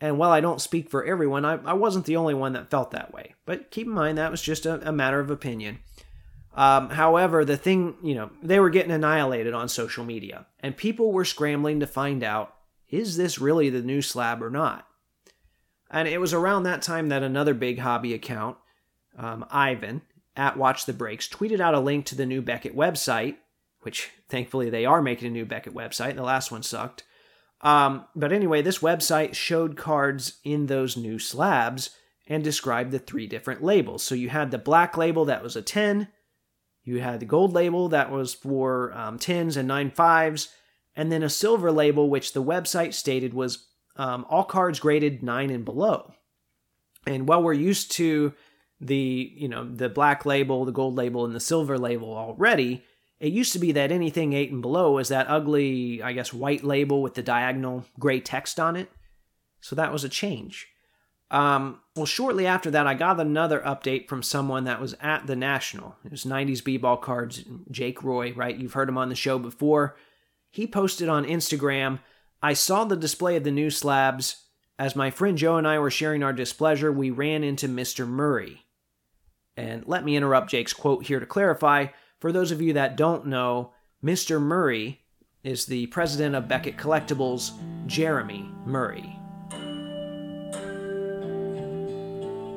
And 0.00 0.18
while 0.18 0.30
I 0.30 0.40
don't 0.40 0.60
speak 0.60 0.90
for 0.90 1.04
everyone, 1.04 1.44
I, 1.44 1.54
I 1.64 1.74
wasn't 1.74 2.06
the 2.06 2.16
only 2.16 2.34
one 2.34 2.54
that 2.54 2.70
felt 2.70 2.90
that 2.92 3.12
way. 3.12 3.34
But 3.44 3.70
keep 3.70 3.86
in 3.86 3.92
mind, 3.92 4.18
that 4.18 4.30
was 4.30 4.42
just 4.42 4.66
a, 4.66 4.88
a 4.88 4.92
matter 4.92 5.20
of 5.20 5.30
opinion. 5.30 5.80
Um, 6.54 6.90
however, 6.90 7.44
the 7.44 7.56
thing, 7.56 7.96
you 8.02 8.14
know, 8.14 8.30
they 8.42 8.58
were 8.58 8.70
getting 8.70 8.90
annihilated 8.90 9.54
on 9.54 9.68
social 9.68 10.04
media, 10.04 10.46
and 10.58 10.76
people 10.76 11.12
were 11.12 11.24
scrambling 11.24 11.80
to 11.80 11.86
find 11.86 12.24
out 12.24 12.54
is 12.88 13.16
this 13.16 13.38
really 13.38 13.70
the 13.70 13.82
new 13.82 14.02
slab 14.02 14.42
or 14.42 14.50
not? 14.50 14.84
And 15.90 16.08
it 16.08 16.20
was 16.20 16.34
around 16.34 16.64
that 16.64 16.82
time 16.82 17.08
that 17.08 17.22
another 17.22 17.54
big 17.54 17.78
hobby 17.78 18.14
account, 18.14 18.56
um, 19.20 19.44
Ivan, 19.50 20.02
at 20.34 20.56
Watch 20.56 20.86
the 20.86 20.92
Breaks, 20.92 21.28
tweeted 21.28 21.60
out 21.60 21.74
a 21.74 21.80
link 21.80 22.06
to 22.06 22.14
the 22.14 22.26
new 22.26 22.40
Beckett 22.40 22.74
website, 22.74 23.36
which 23.80 24.10
thankfully 24.28 24.70
they 24.70 24.86
are 24.86 25.02
making 25.02 25.28
a 25.28 25.30
new 25.30 25.44
Beckett 25.44 25.74
website. 25.74 26.16
The 26.16 26.22
last 26.22 26.50
one 26.50 26.62
sucked. 26.62 27.04
Um, 27.60 28.06
but 28.16 28.32
anyway, 28.32 28.62
this 28.62 28.78
website 28.78 29.34
showed 29.34 29.76
cards 29.76 30.38
in 30.44 30.66
those 30.66 30.96
new 30.96 31.18
slabs 31.18 31.90
and 32.26 32.42
described 32.42 32.90
the 32.90 32.98
three 32.98 33.26
different 33.26 33.62
labels. 33.62 34.02
So 34.02 34.14
you 34.14 34.30
had 34.30 34.50
the 34.50 34.58
black 34.58 34.96
label 34.96 35.26
that 35.26 35.42
was 35.42 35.56
a 35.56 35.62
10, 35.62 36.08
you 36.84 37.00
had 37.00 37.20
the 37.20 37.26
gold 37.26 37.52
label 37.52 37.88
that 37.90 38.10
was 38.10 38.32
for 38.32 38.92
um, 38.94 39.18
10s 39.18 39.56
and 39.56 39.68
9 39.68 39.90
5s, 39.90 40.48
and 40.96 41.12
then 41.12 41.22
a 41.22 41.28
silver 41.28 41.70
label, 41.70 42.08
which 42.08 42.32
the 42.32 42.42
website 42.42 42.94
stated 42.94 43.34
was 43.34 43.66
um, 43.96 44.24
all 44.30 44.44
cards 44.44 44.80
graded 44.80 45.22
9 45.22 45.50
and 45.50 45.64
below. 45.64 46.14
And 47.06 47.28
while 47.28 47.42
we're 47.42 47.52
used 47.52 47.92
to 47.92 48.32
the 48.80 49.32
you 49.34 49.48
know 49.48 49.64
the 49.64 49.88
black 49.88 50.24
label, 50.24 50.64
the 50.64 50.72
gold 50.72 50.96
label, 50.96 51.24
and 51.24 51.34
the 51.34 51.40
silver 51.40 51.78
label 51.78 52.14
already, 52.14 52.84
it 53.18 53.32
used 53.32 53.52
to 53.52 53.58
be 53.58 53.72
that 53.72 53.92
anything 53.92 54.32
eight 54.32 54.50
and 54.50 54.62
below 54.62 54.92
was 54.92 55.08
that 55.08 55.28
ugly, 55.28 56.02
I 56.02 56.12
guess, 56.12 56.32
white 56.32 56.64
label 56.64 57.02
with 57.02 57.14
the 57.14 57.22
diagonal 57.22 57.84
gray 57.98 58.20
text 58.20 58.58
on 58.58 58.76
it. 58.76 58.90
So 59.60 59.76
that 59.76 59.92
was 59.92 60.04
a 60.04 60.08
change. 60.08 60.68
Um, 61.30 61.80
well, 61.94 62.06
shortly 62.06 62.46
after 62.46 62.70
that, 62.72 62.86
I 62.86 62.94
got 62.94 63.20
another 63.20 63.60
update 63.60 64.08
from 64.08 64.22
someone 64.22 64.64
that 64.64 64.80
was 64.80 64.96
at 65.00 65.26
the 65.26 65.36
National. 65.36 65.94
It 66.04 66.10
was 66.10 66.24
90s 66.24 66.64
B-ball 66.64 66.96
cards, 66.96 67.44
Jake 67.70 68.02
Roy, 68.02 68.32
right? 68.32 68.56
You've 68.56 68.72
heard 68.72 68.88
him 68.88 68.98
on 68.98 69.10
the 69.10 69.14
show 69.14 69.38
before. 69.38 69.96
He 70.50 70.66
posted 70.66 71.08
on 71.08 71.24
Instagram, 71.24 72.00
I 72.42 72.54
saw 72.54 72.84
the 72.84 72.96
display 72.96 73.36
of 73.36 73.44
the 73.44 73.50
new 73.50 73.70
slabs. 73.70 74.44
As 74.78 74.96
my 74.96 75.10
friend 75.10 75.36
Joe 75.36 75.58
and 75.58 75.68
I 75.68 75.78
were 75.78 75.90
sharing 75.90 76.22
our 76.22 76.32
displeasure, 76.32 76.90
we 76.90 77.10
ran 77.10 77.44
into 77.44 77.68
Mr. 77.68 78.08
Murray. 78.08 78.64
And 79.56 79.86
let 79.86 80.04
me 80.04 80.16
interrupt 80.16 80.50
Jake's 80.50 80.72
quote 80.72 81.06
here 81.06 81.20
to 81.20 81.26
clarify. 81.26 81.86
For 82.18 82.32
those 82.32 82.50
of 82.50 82.60
you 82.60 82.74
that 82.74 82.96
don't 82.96 83.26
know, 83.26 83.72
Mr. 84.04 84.40
Murray 84.40 85.00
is 85.42 85.66
the 85.66 85.86
president 85.86 86.34
of 86.34 86.48
Beckett 86.48 86.76
Collectibles, 86.76 87.52
Jeremy 87.86 88.48
Murray. 88.66 89.16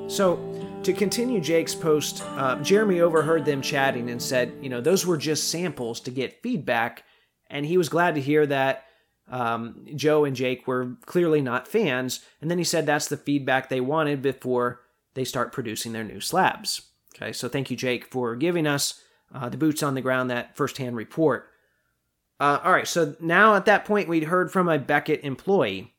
So, 0.09 0.49
to 0.83 0.93
continue 0.93 1.39
Jake's 1.39 1.73
post, 1.73 2.23
uh, 2.23 2.61
Jeremy 2.61 2.99
overheard 2.99 3.45
them 3.45 3.61
chatting 3.61 4.09
and 4.09 4.21
said, 4.21 4.53
you 4.61 4.67
know, 4.67 4.81
those 4.81 5.05
were 5.05 5.17
just 5.17 5.49
samples 5.49 6.01
to 6.01 6.11
get 6.11 6.43
feedback. 6.43 7.03
And 7.49 7.65
he 7.65 7.77
was 7.77 7.87
glad 7.87 8.15
to 8.15 8.21
hear 8.21 8.45
that 8.47 8.85
um, 9.29 9.85
Joe 9.95 10.25
and 10.25 10.35
Jake 10.35 10.67
were 10.67 10.97
clearly 11.05 11.41
not 11.41 11.69
fans. 11.69 12.19
And 12.41 12.51
then 12.51 12.57
he 12.57 12.63
said 12.65 12.85
that's 12.85 13.07
the 13.07 13.17
feedback 13.17 13.69
they 13.69 13.79
wanted 13.81 14.21
before 14.21 14.81
they 15.13 15.23
start 15.23 15.51
producing 15.51 15.93
their 15.93 16.03
new 16.03 16.19
slabs. 16.19 16.81
Okay, 17.15 17.31
so 17.31 17.47
thank 17.47 17.69
you, 17.69 17.77
Jake, 17.77 18.05
for 18.05 18.35
giving 18.35 18.65
us 18.65 19.01
uh, 19.33 19.49
the 19.49 19.57
boots 19.57 19.83
on 19.83 19.93
the 19.93 20.01
ground, 20.01 20.29
that 20.29 20.55
firsthand 20.55 20.95
report. 20.95 21.49
Uh, 22.39 22.59
all 22.63 22.71
right, 22.71 22.87
so 22.87 23.15
now 23.19 23.55
at 23.55 23.65
that 23.65 23.85
point, 23.85 24.09
we'd 24.09 24.25
heard 24.25 24.51
from 24.51 24.67
a 24.67 24.79
Beckett 24.79 25.23
employee 25.23 25.93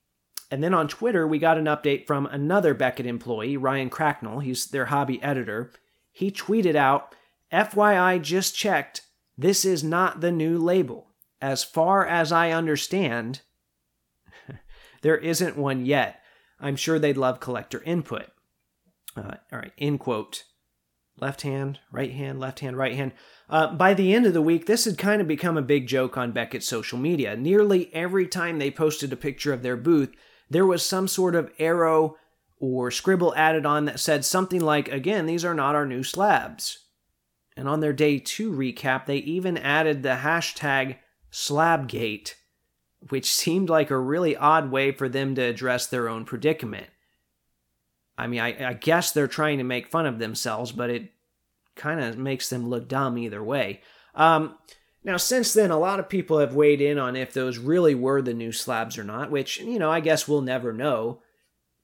and 0.55 0.63
then 0.63 0.73
on 0.73 0.87
Twitter, 0.87 1.27
we 1.27 1.41
got 1.41 1.59
an 1.59 1.65
update 1.65 2.07
from 2.07 2.27
another 2.27 2.75
Beckett 2.75 3.07
employee, 3.07 3.57
Ryan 3.57 3.91
Cracknell. 3.91 4.39
He's 4.39 4.67
their 4.67 4.85
hobby 4.85 5.21
editor. 5.21 5.73
He 6.13 6.31
tweeted 6.31 6.77
out, 6.77 7.13
FYI, 7.53 8.23
just 8.23 8.55
checked. 8.55 9.03
This 9.37 9.65
is 9.65 9.83
not 9.83 10.21
the 10.21 10.31
new 10.31 10.59
label. 10.59 11.09
As 11.41 11.65
far 11.65 12.07
as 12.07 12.31
I 12.31 12.53
understand, 12.53 13.41
there 15.03 15.17
isn't 15.17 15.57
one 15.59 15.85
yet. 15.85 16.21
I'm 16.61 16.77
sure 16.77 17.01
they'd 17.01 17.17
love 17.17 17.41
collector 17.41 17.83
input. 17.83 18.27
Uh, 19.17 19.35
all 19.53 19.59
right, 19.59 19.73
end 19.79 20.01
quote. 20.01 20.45
Left 21.21 21.43
hand, 21.43 21.79
right 21.93 22.11
hand, 22.11 22.41
left 22.41 22.59
hand, 22.61 22.77
right 22.77 22.97
hand. 22.97 23.13
Uh, 23.49 23.73
by 23.73 23.95
the 23.95 24.13
end 24.13 24.27
of 24.27 24.35
the 24.35 24.43
week, 24.43 24.67
this 24.67 24.85
had 24.85 24.99
kind 24.99 25.21
of 25.21 25.29
become 25.29 25.57
a 25.57 25.63
big 25.63 25.87
joke 25.87 26.17
on 26.17 26.33
Beckett's 26.33 26.67
social 26.67 26.99
media. 26.99 27.37
Nearly 27.37 27.93
every 27.95 28.27
time 28.27 28.59
they 28.59 28.71
posted 28.71 29.13
a 29.13 29.17
picture 29.17 29.53
of 29.53 29.63
their 29.63 29.77
booth, 29.77 30.11
there 30.51 30.67
was 30.67 30.85
some 30.85 31.07
sort 31.07 31.37
of 31.37 31.53
arrow 31.61 32.17
or 32.59 32.91
scribble 32.91 33.33
added 33.37 33.65
on 33.65 33.85
that 33.85 34.01
said 34.01 34.25
something 34.25 34.61
like, 34.61 34.89
again, 34.89 35.27
these 35.27 35.45
are 35.45 35.55
not 35.55 35.77
our 35.77 35.87
new 35.87 36.03
slabs. 36.03 36.79
And 37.57 37.69
on 37.69 37.81
their 37.81 37.93
day 37.93 38.19
two 38.19 38.51
recap, 38.51 39.07
they 39.07 39.19
even 39.19 39.57
added 39.57 40.03
the 40.03 40.21
hashtag 40.23 40.97
Slabgate, 41.31 42.35
which 43.09 43.33
seemed 43.33 43.69
like 43.69 43.91
a 43.91 43.99
really 43.99 44.37
odd 44.37 44.71
way 44.71 44.93
for 44.93 45.09
them 45.09 45.35
to 45.35 45.43
address 45.43 45.87
their 45.87 46.09
own 46.09 46.25
predicament. 46.25 46.87
I 48.17 48.27
mean, 48.27 48.41
I, 48.41 48.71
I 48.71 48.73
guess 48.75 49.11
they're 49.11 49.27
trying 49.27 49.59
to 49.59 49.65
make 49.65 49.89
fun 49.89 50.07
of 50.07 50.19
themselves, 50.19 50.73
but 50.73 50.91
it 50.91 51.11
kind 51.75 52.01
of 52.01 52.17
makes 52.17 52.49
them 52.49 52.69
look 52.69 52.89
dumb 52.89 53.19
either 53.19 53.43
way. 53.43 53.81
Um, 54.15 54.57
now, 55.03 55.17
since 55.17 55.53
then, 55.53 55.71
a 55.71 55.79
lot 55.79 56.01
of 56.01 56.09
people 56.09 56.39
have 56.39 56.55
weighed 56.55 56.81
in 56.81 56.99
on 56.99 57.17
if 57.17 57.33
those 57.33 57.59
really 57.59 57.95
were 57.95 58.23
the 58.23 58.33
new 58.33 58.53
slabs 58.53 58.97
or 58.97 59.05
not, 59.05 59.31
which, 59.31 59.59
you 59.61 59.79
know, 59.79 59.91
I 59.91 60.01
guess 60.01 60.27
we'll 60.27 60.41
never 60.41 60.73
know, 60.73 61.21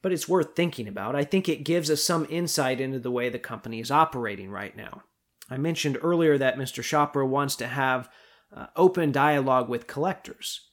but 0.01 0.12
it's 0.12 0.29
worth 0.29 0.57
thinking 0.57 0.88
about. 0.88 1.14
I 1.14 1.25
think 1.25 1.49
it 1.49 1.64
gives 1.64 1.90
us 1.90 2.03
some 2.03 2.27
insight 2.31 2.81
into 2.81 2.99
the 2.99 3.11
way 3.11 3.29
the 3.29 3.38
company 3.38 3.81
is 3.81 3.90
operating 3.90 4.51
right 4.51 4.75
now. 4.75 5.03
I 5.51 5.59
mentioned 5.59 5.99
earlier 6.01 6.38
that 6.38 6.57
Mr. 6.57 6.83
Chopra 6.83 7.29
wants 7.29 7.57
to 7.57 7.66
have 7.66 8.09
uh, 8.57 8.66
open 8.77 9.12
dialogue 9.12 9.69
with 9.69 9.87
collectors. 9.87 10.69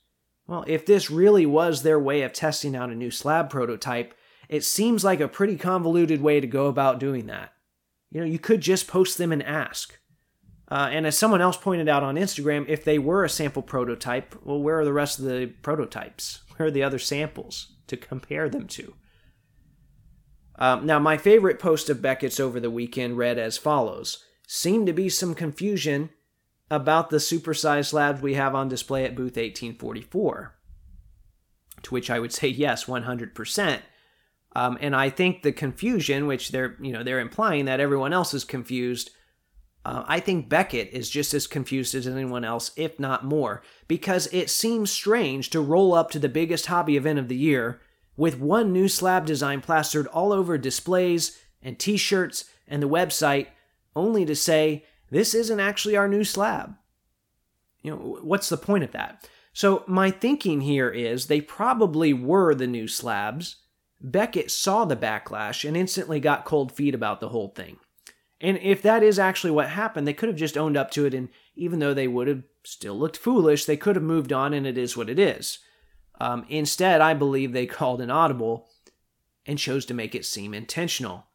Well, 0.47 0.63
if 0.67 0.85
this 0.85 1.11
really 1.11 1.45
was 1.45 1.83
their 1.83 1.99
way 1.99 2.21
of 2.21 2.31
testing 2.31 2.75
out 2.75 2.91
a 2.91 2.95
new 2.95 3.11
slab 3.11 3.49
prototype, 3.49 4.13
it 4.49 4.63
seems 4.63 5.03
like 5.03 5.19
a 5.19 5.27
pretty 5.27 5.57
convoluted 5.57 6.21
way 6.21 6.39
to 6.39 6.47
go 6.47 6.67
about 6.67 6.99
doing 6.99 7.27
that. 7.27 7.53
You 8.11 8.21
know, 8.21 8.27
you 8.27 8.39
could 8.39 8.61
just 8.61 8.87
post 8.87 9.17
them 9.17 9.31
and 9.31 9.43
ask. 9.43 9.99
Uh, 10.69 10.89
and 10.91 11.05
as 11.05 11.17
someone 11.17 11.41
else 11.41 11.57
pointed 11.57 11.87
out 11.87 12.03
on 12.03 12.15
Instagram, 12.15 12.65
if 12.67 12.83
they 12.83 12.99
were 12.99 13.23
a 13.23 13.29
sample 13.29 13.61
prototype, 13.61 14.35
well, 14.43 14.61
where 14.61 14.79
are 14.79 14.85
the 14.85 14.93
rest 14.93 15.19
of 15.19 15.25
the 15.25 15.53
prototypes? 15.61 16.41
Where 16.57 16.69
are 16.69 16.71
the 16.71 16.81
other 16.81 16.97
samples 16.97 17.75
to 17.85 17.95
compare 17.95 18.49
them 18.49 18.65
to? 18.65 18.95
Um, 20.57 20.87
now, 20.87 20.97
my 20.97 21.15
favorite 21.15 21.59
post 21.59 21.87
of 21.87 22.01
Beckett's 22.01 22.39
over 22.39 22.59
the 22.59 22.71
weekend 22.71 23.15
read 23.15 23.37
as 23.37 23.59
follows 23.59 24.23
Seemed 24.47 24.87
to 24.87 24.93
be 24.93 25.07
some 25.07 25.35
confusion 25.35 26.09
about 26.71 27.11
the 27.11 27.17
supersized 27.17 27.89
slabs 27.89 28.21
we 28.21 28.33
have 28.33 28.55
on 28.55 28.69
display 28.69 29.03
at 29.05 29.15
booth 29.15 29.37
1844. 29.37 30.55
To 31.83 31.93
which 31.93 32.09
I 32.09 32.19
would 32.19 32.33
say 32.33 32.47
yes, 32.47 32.85
100%. 32.85 33.81
Um, 34.57 34.75
and 34.81 34.95
I 34.95 35.11
think 35.11 35.43
the 35.43 35.51
confusion, 35.51 36.25
which 36.25 36.49
they're 36.49 36.75
you 36.81 36.91
know 36.91 37.03
they're 37.03 37.19
implying 37.19 37.65
that 37.65 37.79
everyone 37.79 38.11
else 38.11 38.33
is 38.33 38.43
confused, 38.43 39.11
uh, 39.85 40.03
I 40.07 40.19
think 40.19 40.49
Beckett 40.49 40.89
is 40.91 41.11
just 41.11 41.35
as 41.35 41.45
confused 41.45 41.93
as 41.93 42.07
anyone 42.07 42.43
else, 42.43 42.71
if 42.75 42.99
not 42.99 43.23
more, 43.23 43.61
because 43.87 44.27
it 44.31 44.49
seems 44.49 44.89
strange 44.89 45.51
to 45.51 45.61
roll 45.61 45.93
up 45.93 46.09
to 46.09 46.17
the 46.17 46.27
biggest 46.27 46.65
hobby 46.65 46.97
event 46.97 47.19
of 47.19 47.27
the 47.27 47.35
year 47.35 47.79
with 48.17 48.39
one 48.39 48.73
new 48.73 48.87
slab 48.87 49.27
design 49.27 49.61
plastered 49.61 50.07
all 50.07 50.33
over 50.33 50.57
displays 50.57 51.39
and 51.61 51.77
T-shirts 51.77 52.45
and 52.67 52.81
the 52.81 52.89
website, 52.89 53.49
only 53.95 54.25
to 54.25 54.35
say 54.35 54.83
this 55.11 55.35
isn't 55.35 55.59
actually 55.59 55.95
our 55.95 56.07
new 56.07 56.23
slab. 56.23 56.73
You 57.83 57.91
know 57.91 58.17
what's 58.23 58.49
the 58.49 58.57
point 58.57 58.83
of 58.83 58.91
that? 58.93 59.29
So 59.53 59.83
my 59.85 60.09
thinking 60.09 60.61
here 60.61 60.89
is 60.89 61.27
they 61.27 61.41
probably 61.41 62.11
were 62.11 62.55
the 62.55 62.65
new 62.65 62.87
slabs 62.87 63.57
Beckett 63.99 64.51
saw 64.51 64.85
the 64.85 64.95
backlash 64.95 65.67
and 65.67 65.75
instantly 65.75 66.19
got 66.19 66.45
cold 66.45 66.71
feet 66.71 66.93
about 66.93 67.19
the 67.19 67.29
whole 67.29 67.49
thing. 67.49 67.77
And 68.39 68.57
if 68.59 68.81
that 68.83 69.01
is 69.01 69.17
actually 69.17 69.51
what 69.51 69.69
happened, 69.69 70.07
they 70.07 70.13
could 70.13 70.29
have 70.29 70.37
just 70.37 70.57
owned 70.57 70.77
up 70.77 70.91
to 70.91 71.05
it, 71.05 71.13
and 71.13 71.29
even 71.55 71.79
though 71.79 71.93
they 71.93 72.07
would 72.07 72.27
have 72.27 72.43
still 72.63 72.97
looked 72.97 73.17
foolish, 73.17 73.65
they 73.65 73.77
could 73.77 73.95
have 73.95 74.03
moved 74.03 74.31
on, 74.31 74.53
and 74.53 74.67
it 74.67 74.77
is 74.77 74.95
what 74.95 75.09
it 75.09 75.17
is. 75.17 75.59
Um, 76.19 76.45
instead, 76.47 77.01
I 77.01 77.13
believe 77.13 77.51
they 77.51 77.65
called 77.65 78.01
an 78.01 78.11
audible 78.11 78.69
and 79.45 79.57
chose 79.57 79.85
to 79.87 79.93
make 79.93 80.13
it 80.13 80.25
seem 80.25 80.53
intentional, 80.53 81.27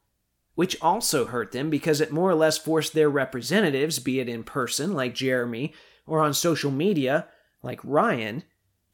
which 0.54 0.80
also 0.80 1.26
hurt 1.26 1.50
them 1.50 1.70
because 1.70 2.00
it 2.00 2.12
more 2.12 2.30
or 2.30 2.34
less 2.34 2.58
forced 2.58 2.92
their 2.92 3.10
representatives, 3.10 3.98
be 3.98 4.20
it 4.20 4.28
in 4.28 4.44
person, 4.44 4.92
like 4.92 5.14
Jeremy, 5.14 5.72
or 6.06 6.20
on 6.20 6.34
social 6.34 6.70
media, 6.70 7.26
like 7.62 7.80
Ryan, 7.82 8.44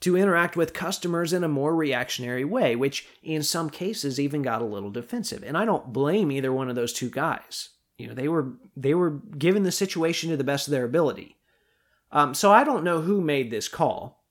to 0.01 0.17
interact 0.17 0.57
with 0.57 0.73
customers 0.73 1.33
in 1.33 1.43
a 1.43 1.49
more 1.49 1.75
reactionary 1.75 2.45
way, 2.45 2.77
which 2.77 3.07
in 3.23 3.43
some 3.43 3.69
cases 3.69 4.21
even 4.21 4.43
got 4.43 4.63
a 4.63 4.67
little 4.67 4.91
defensive. 4.91 5.43
And 5.43 5.57
I 5.57 5.65
don't 5.65 5.93
blame 5.93 6.31
either 6.31 6.53
one 6.53 6.69
of 6.69 6.77
those 6.77 6.93
two 6.93 7.11
guys. 7.11 7.71
You 7.97 8.07
know, 8.07 8.15
they 8.15 8.29
were 8.29 8.53
they 8.77 8.95
were 8.95 9.11
given 9.11 9.65
the 9.65 9.73
situation 9.73 10.31
to 10.31 10.37
the 10.37 10.45
best 10.45 10.69
of 10.69 10.71
their 10.71 10.85
ability. 10.85 11.37
Um, 12.13 12.33
so 12.33 12.53
I 12.53 12.65
don't 12.65 12.85
know 12.85 13.01
who 13.01 13.21
made 13.21 13.51
this 13.51 13.69
call 13.69 14.25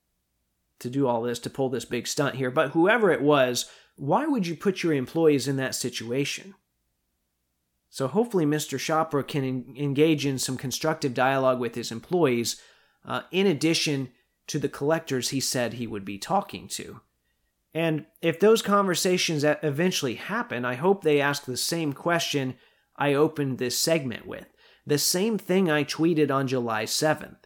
to 0.79 0.89
do 0.89 1.07
all 1.07 1.21
this 1.21 1.39
to 1.39 1.49
pull 1.49 1.69
this 1.69 1.85
big 1.85 2.07
stunt 2.07 2.35
here, 2.35 2.49
but 2.49 2.71
whoever 2.71 3.11
it 3.11 3.21
was, 3.21 3.69
why 3.97 4.25
would 4.25 4.47
you 4.47 4.55
put 4.55 4.83
your 4.83 4.93
employees 4.93 5.47
in 5.47 5.57
that 5.57 5.75
situation? 5.75 6.55
So 7.89 8.07
hopefully, 8.07 8.45
Mr. 8.45 8.77
Chopra 8.77 9.27
can 9.27 9.43
en- 9.43 9.73
engage 9.75 10.25
in 10.25 10.37
some 10.37 10.57
constructive 10.57 11.13
dialogue 11.13 11.59
with 11.59 11.75
his 11.75 11.91
employees, 11.91 12.61
uh, 13.05 13.21
in 13.31 13.47
addition 13.47 14.09
to 14.47 14.59
the 14.59 14.69
collectors 14.69 15.29
he 15.29 15.39
said 15.39 15.73
he 15.73 15.87
would 15.87 16.05
be 16.05 16.17
talking 16.17 16.67
to. 16.69 17.01
And 17.73 18.05
if 18.21 18.39
those 18.39 18.61
conversations 18.61 19.43
eventually 19.43 20.15
happen, 20.15 20.65
I 20.65 20.75
hope 20.75 21.03
they 21.03 21.21
ask 21.21 21.45
the 21.45 21.57
same 21.57 21.93
question 21.93 22.55
I 22.95 23.13
opened 23.13 23.57
this 23.57 23.77
segment 23.77 24.25
with. 24.25 24.47
The 24.85 24.97
same 24.97 25.37
thing 25.37 25.69
I 25.69 25.83
tweeted 25.83 26.31
on 26.31 26.47
July 26.47 26.85
7th. 26.85 27.37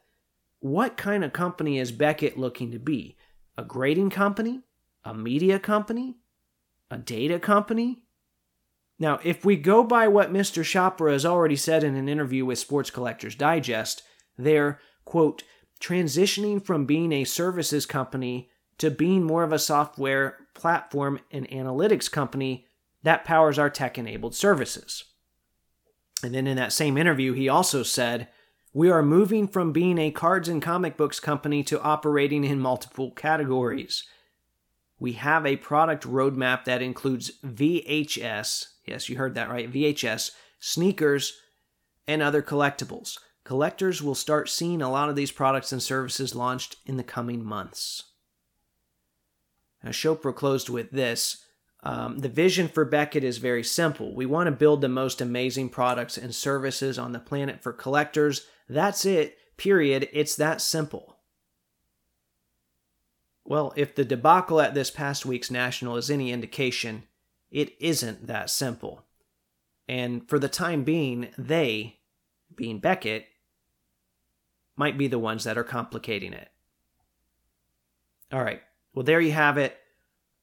What 0.60 0.96
kind 0.96 1.24
of 1.24 1.34
company 1.34 1.80
is 1.80 1.92
Beckett 1.92 2.38
looking 2.38 2.72
to 2.72 2.80
be? 2.80 3.18
A 3.58 3.64
grading 3.64 4.12
company? 4.12 4.62
A 5.04 5.14
media 5.14 5.60
company? 5.60 6.18
A 6.92 6.98
data 6.98 7.40
company? 7.40 8.04
Now, 9.00 9.20
if 9.24 9.44
we 9.44 9.56
go 9.56 9.84
by 9.84 10.08
what 10.08 10.32
Mr. 10.32 10.64
Chopra 10.64 11.12
has 11.12 11.26
already 11.26 11.56
said 11.56 11.84
in 11.84 11.96
an 11.96 12.08
interview 12.08 12.46
with 12.46 12.60
Sports 12.60 12.92
Collectors 12.92 13.34
Digest, 13.34 14.04
they're, 14.38 14.80
quote, 15.04 15.44
transitioning 15.82 16.64
from 16.64 16.86
being 16.86 17.12
a 17.12 17.24
services 17.24 17.86
company 17.86 18.50
to 18.78 18.90
being 18.90 19.24
more 19.24 19.44
of 19.44 19.52
a 19.52 19.60
software 19.60 20.38
platform 20.54 21.20
and 21.32 21.48
analytics 21.50 22.10
company 22.10 22.66
that 23.04 23.26
powers 23.26 23.60
our 23.60 23.70
tech 23.70 23.98
enabled 23.98 24.36
services. 24.36 25.04
And 26.24 26.34
then 26.34 26.48
in 26.48 26.58
that 26.58 26.72
same 26.72 26.98
interview, 26.98 27.34
he 27.34 27.50
also 27.50 27.84
said, 27.84 28.28
We 28.74 28.92
are 28.92 29.02
moving 29.02 29.48
from 29.48 29.72
being 29.72 29.98
a 29.98 30.12
cards 30.12 30.48
and 30.48 30.62
comic 30.62 30.98
books 30.98 31.20
company 31.20 31.64
to 31.64 31.82
operating 31.82 32.44
in 32.44 32.60
multiple 32.60 33.12
categories. 33.12 34.04
We 35.00 35.14
have 35.14 35.48
a 35.48 35.56
product 35.56 36.04
roadmap 36.04 36.66
that 36.66 36.84
includes 36.84 37.32
VHS, 37.44 38.66
yes, 38.86 39.10
you 39.10 39.18
heard 39.18 39.34
that 39.34 39.50
right, 39.50 39.72
VHS, 39.72 40.32
sneakers, 40.60 41.40
and 42.08 42.22
other 42.22 42.44
collectibles 42.44 43.18
collectors 43.44 44.02
will 44.02 44.16
start 44.16 44.50
seeing 44.50 44.82
a 44.82 44.92
lot 44.92 45.10
of 45.10 45.16
these 45.16 45.32
products 45.32 45.72
and 45.72 45.82
services 45.82 46.36
launched 46.36 46.78
in 46.86 46.98
the 46.98 47.04
coming 47.04 47.44
months. 47.44 48.04
Now, 49.84 49.92
Chopra 49.92 50.36
closed 50.36 50.70
with 50.70 50.92
this. 50.92 51.44
Um, 51.84 52.20
the 52.20 52.30
vision 52.30 52.68
for 52.68 52.86
Beckett 52.86 53.24
is 53.24 53.40
very 53.40 53.64
simple. 53.64 54.14
We 54.14 54.28
want 54.28 54.48
to 54.48 54.52
build 54.52 54.82
the 54.82 54.90
most 54.90 55.20
amazing 55.20 55.70
products 55.70 56.18
and 56.18 56.36
services 56.36 57.00
on 57.00 57.12
the 57.12 57.20
planet 57.20 57.64
for 57.64 57.74
collectors. 57.74 58.46
That's 58.70 59.06
it, 59.06 59.38
period. 59.58 60.08
It's 60.14 60.36
that 60.36 60.62
simple. 60.62 61.18
Well, 63.44 63.74
if 63.76 63.96
the 63.96 64.06
debacle 64.06 64.62
at 64.62 64.76
this 64.76 64.92
past 64.92 65.26
week's 65.26 65.50
National 65.50 65.98
is 65.98 66.12
any 66.12 66.32
indication, 66.32 67.04
it 67.50 67.76
isn't 67.80 68.28
that 68.28 68.52
simple. 68.52 69.04
And 69.88 70.30
for 70.30 70.38
the 70.38 70.48
time 70.48 70.84
being, 70.84 71.30
they, 71.38 72.00
being 72.56 72.78
Beckett, 72.80 73.26
might 74.76 74.98
be 74.98 75.08
the 75.08 75.20
ones 75.20 75.44
that 75.44 75.58
are 75.58 75.64
complicating 75.64 76.34
it. 76.34 76.50
All 78.32 78.44
right, 78.44 78.62
well, 78.94 79.04
there 79.04 79.22
you 79.22 79.32
have 79.32 79.58
it. 79.58 79.78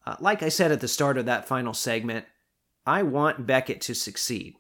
Uh, 0.07 0.17
like 0.21 0.43
I 0.43 0.49
said 0.49 0.73
at 0.73 0.81
the 0.81 0.89
start 0.89 1.19
of 1.19 1.27
that 1.27 1.49
final 1.49 1.75
segment, 1.75 2.27
I 2.87 3.03
want 3.03 3.47
Beckett 3.47 3.81
to 3.83 3.95
succeed. 3.95 4.57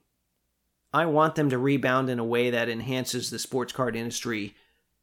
I 0.92 1.06
want 1.06 1.34
them 1.34 1.50
to 1.50 1.58
rebound 1.58 2.08
in 2.10 2.18
a 2.18 2.24
way 2.24 2.50
that 2.50 2.68
enhances 2.68 3.30
the 3.30 3.38
sports 3.38 3.72
card 3.72 3.94
industry 3.94 4.54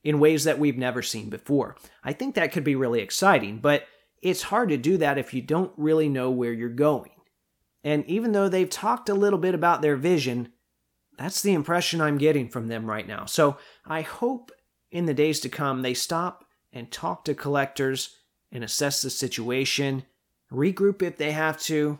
in 0.04 0.20
ways 0.20 0.44
that 0.44 0.60
we've 0.60 0.78
never 0.78 1.02
seen 1.02 1.30
before. 1.30 1.76
I 2.04 2.14
think 2.14 2.36
that 2.36 2.52
could 2.52 2.64
be 2.64 2.76
really 2.76 3.02
exciting, 3.02 3.58
but 3.58 3.86
it's 4.22 4.44
hard 4.44 4.70
to 4.70 4.78
do 4.78 4.98
that 4.98 5.18
if 5.18 5.34
you 5.34 5.42
don't 5.42 5.72
really 5.78 6.10
know 6.10 6.32
where 6.32 6.54
you're 6.54 6.70
going. 6.70 7.12
And 7.84 8.06
even 8.06 8.32
though 8.32 8.50
they've 8.50 8.70
talked 8.70 9.10
a 9.10 9.14
little 9.14 9.38
bit 9.40 9.54
about 9.54 9.82
their 9.82 9.96
vision, 9.96 10.50
That's 11.18 11.42
the 11.42 11.54
impression 11.54 12.02
I'm 12.02 12.18
getting 12.18 12.50
from 12.50 12.68
them 12.68 12.86
right 12.86 13.08
now. 13.08 13.26
So 13.26 13.58
I 13.86 14.02
hope 14.02 14.52
in 14.92 15.06
the 15.06 15.14
days 15.14 15.40
to 15.42 15.50
come 15.50 15.82
they 15.82 15.94
stop 15.94 16.46
and 16.74 16.92
talk 16.92 17.26
to 17.26 17.34
collectors 17.34 18.16
and 18.52 18.64
assess 18.64 19.02
the 19.02 19.10
situation, 19.10 20.04
regroup 20.52 21.02
if 21.02 21.18
they 21.18 21.32
have 21.32 21.60
to, 21.62 22.00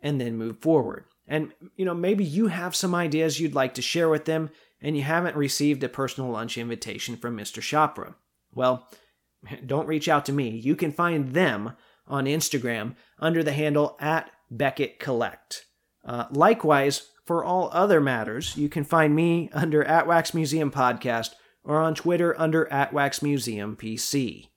and 0.00 0.20
then 0.20 0.36
move 0.36 0.58
forward. 0.58 1.04
And, 1.26 1.52
you 1.76 1.84
know, 1.84 1.94
maybe 1.94 2.24
you 2.24 2.46
have 2.48 2.76
some 2.76 2.94
ideas 2.94 3.40
you'd 3.40 3.54
like 3.54 3.74
to 3.74 3.82
share 3.82 4.08
with 4.08 4.24
them 4.24 4.50
and 4.80 4.96
you 4.96 5.02
haven't 5.02 5.36
received 5.36 5.82
a 5.82 5.88
personal 5.88 6.30
lunch 6.30 6.56
invitation 6.56 7.16
from 7.16 7.36
Mr. 7.36 7.60
Chopra. 7.60 8.14
Well, 8.54 8.88
don't 9.66 9.88
reach 9.88 10.08
out 10.08 10.24
to 10.26 10.32
me. 10.32 10.50
You 10.50 10.76
can 10.76 10.92
find 10.92 11.32
them 11.32 11.72
on 12.06 12.26
Instagram 12.26 12.94
under 13.18 13.42
the 13.42 13.52
handle 13.52 13.96
at 14.00 14.30
Beckett 14.50 15.00
Collect. 15.00 15.66
Uh, 16.04 16.26
likewise, 16.30 17.08
for 17.26 17.44
all 17.44 17.68
other 17.72 18.00
matters, 18.00 18.56
you 18.56 18.68
can 18.68 18.84
find 18.84 19.12
me 19.14 19.50
under 19.52 19.84
at 19.84 20.06
Wax 20.06 20.32
Museum 20.32 20.70
Podcast 20.70 21.34
or 21.64 21.80
on 21.80 21.96
Twitter 21.96 22.40
under 22.40 22.72
at 22.72 22.92
Wax 22.92 23.20
Museum 23.20 23.76
PC. 23.76 24.50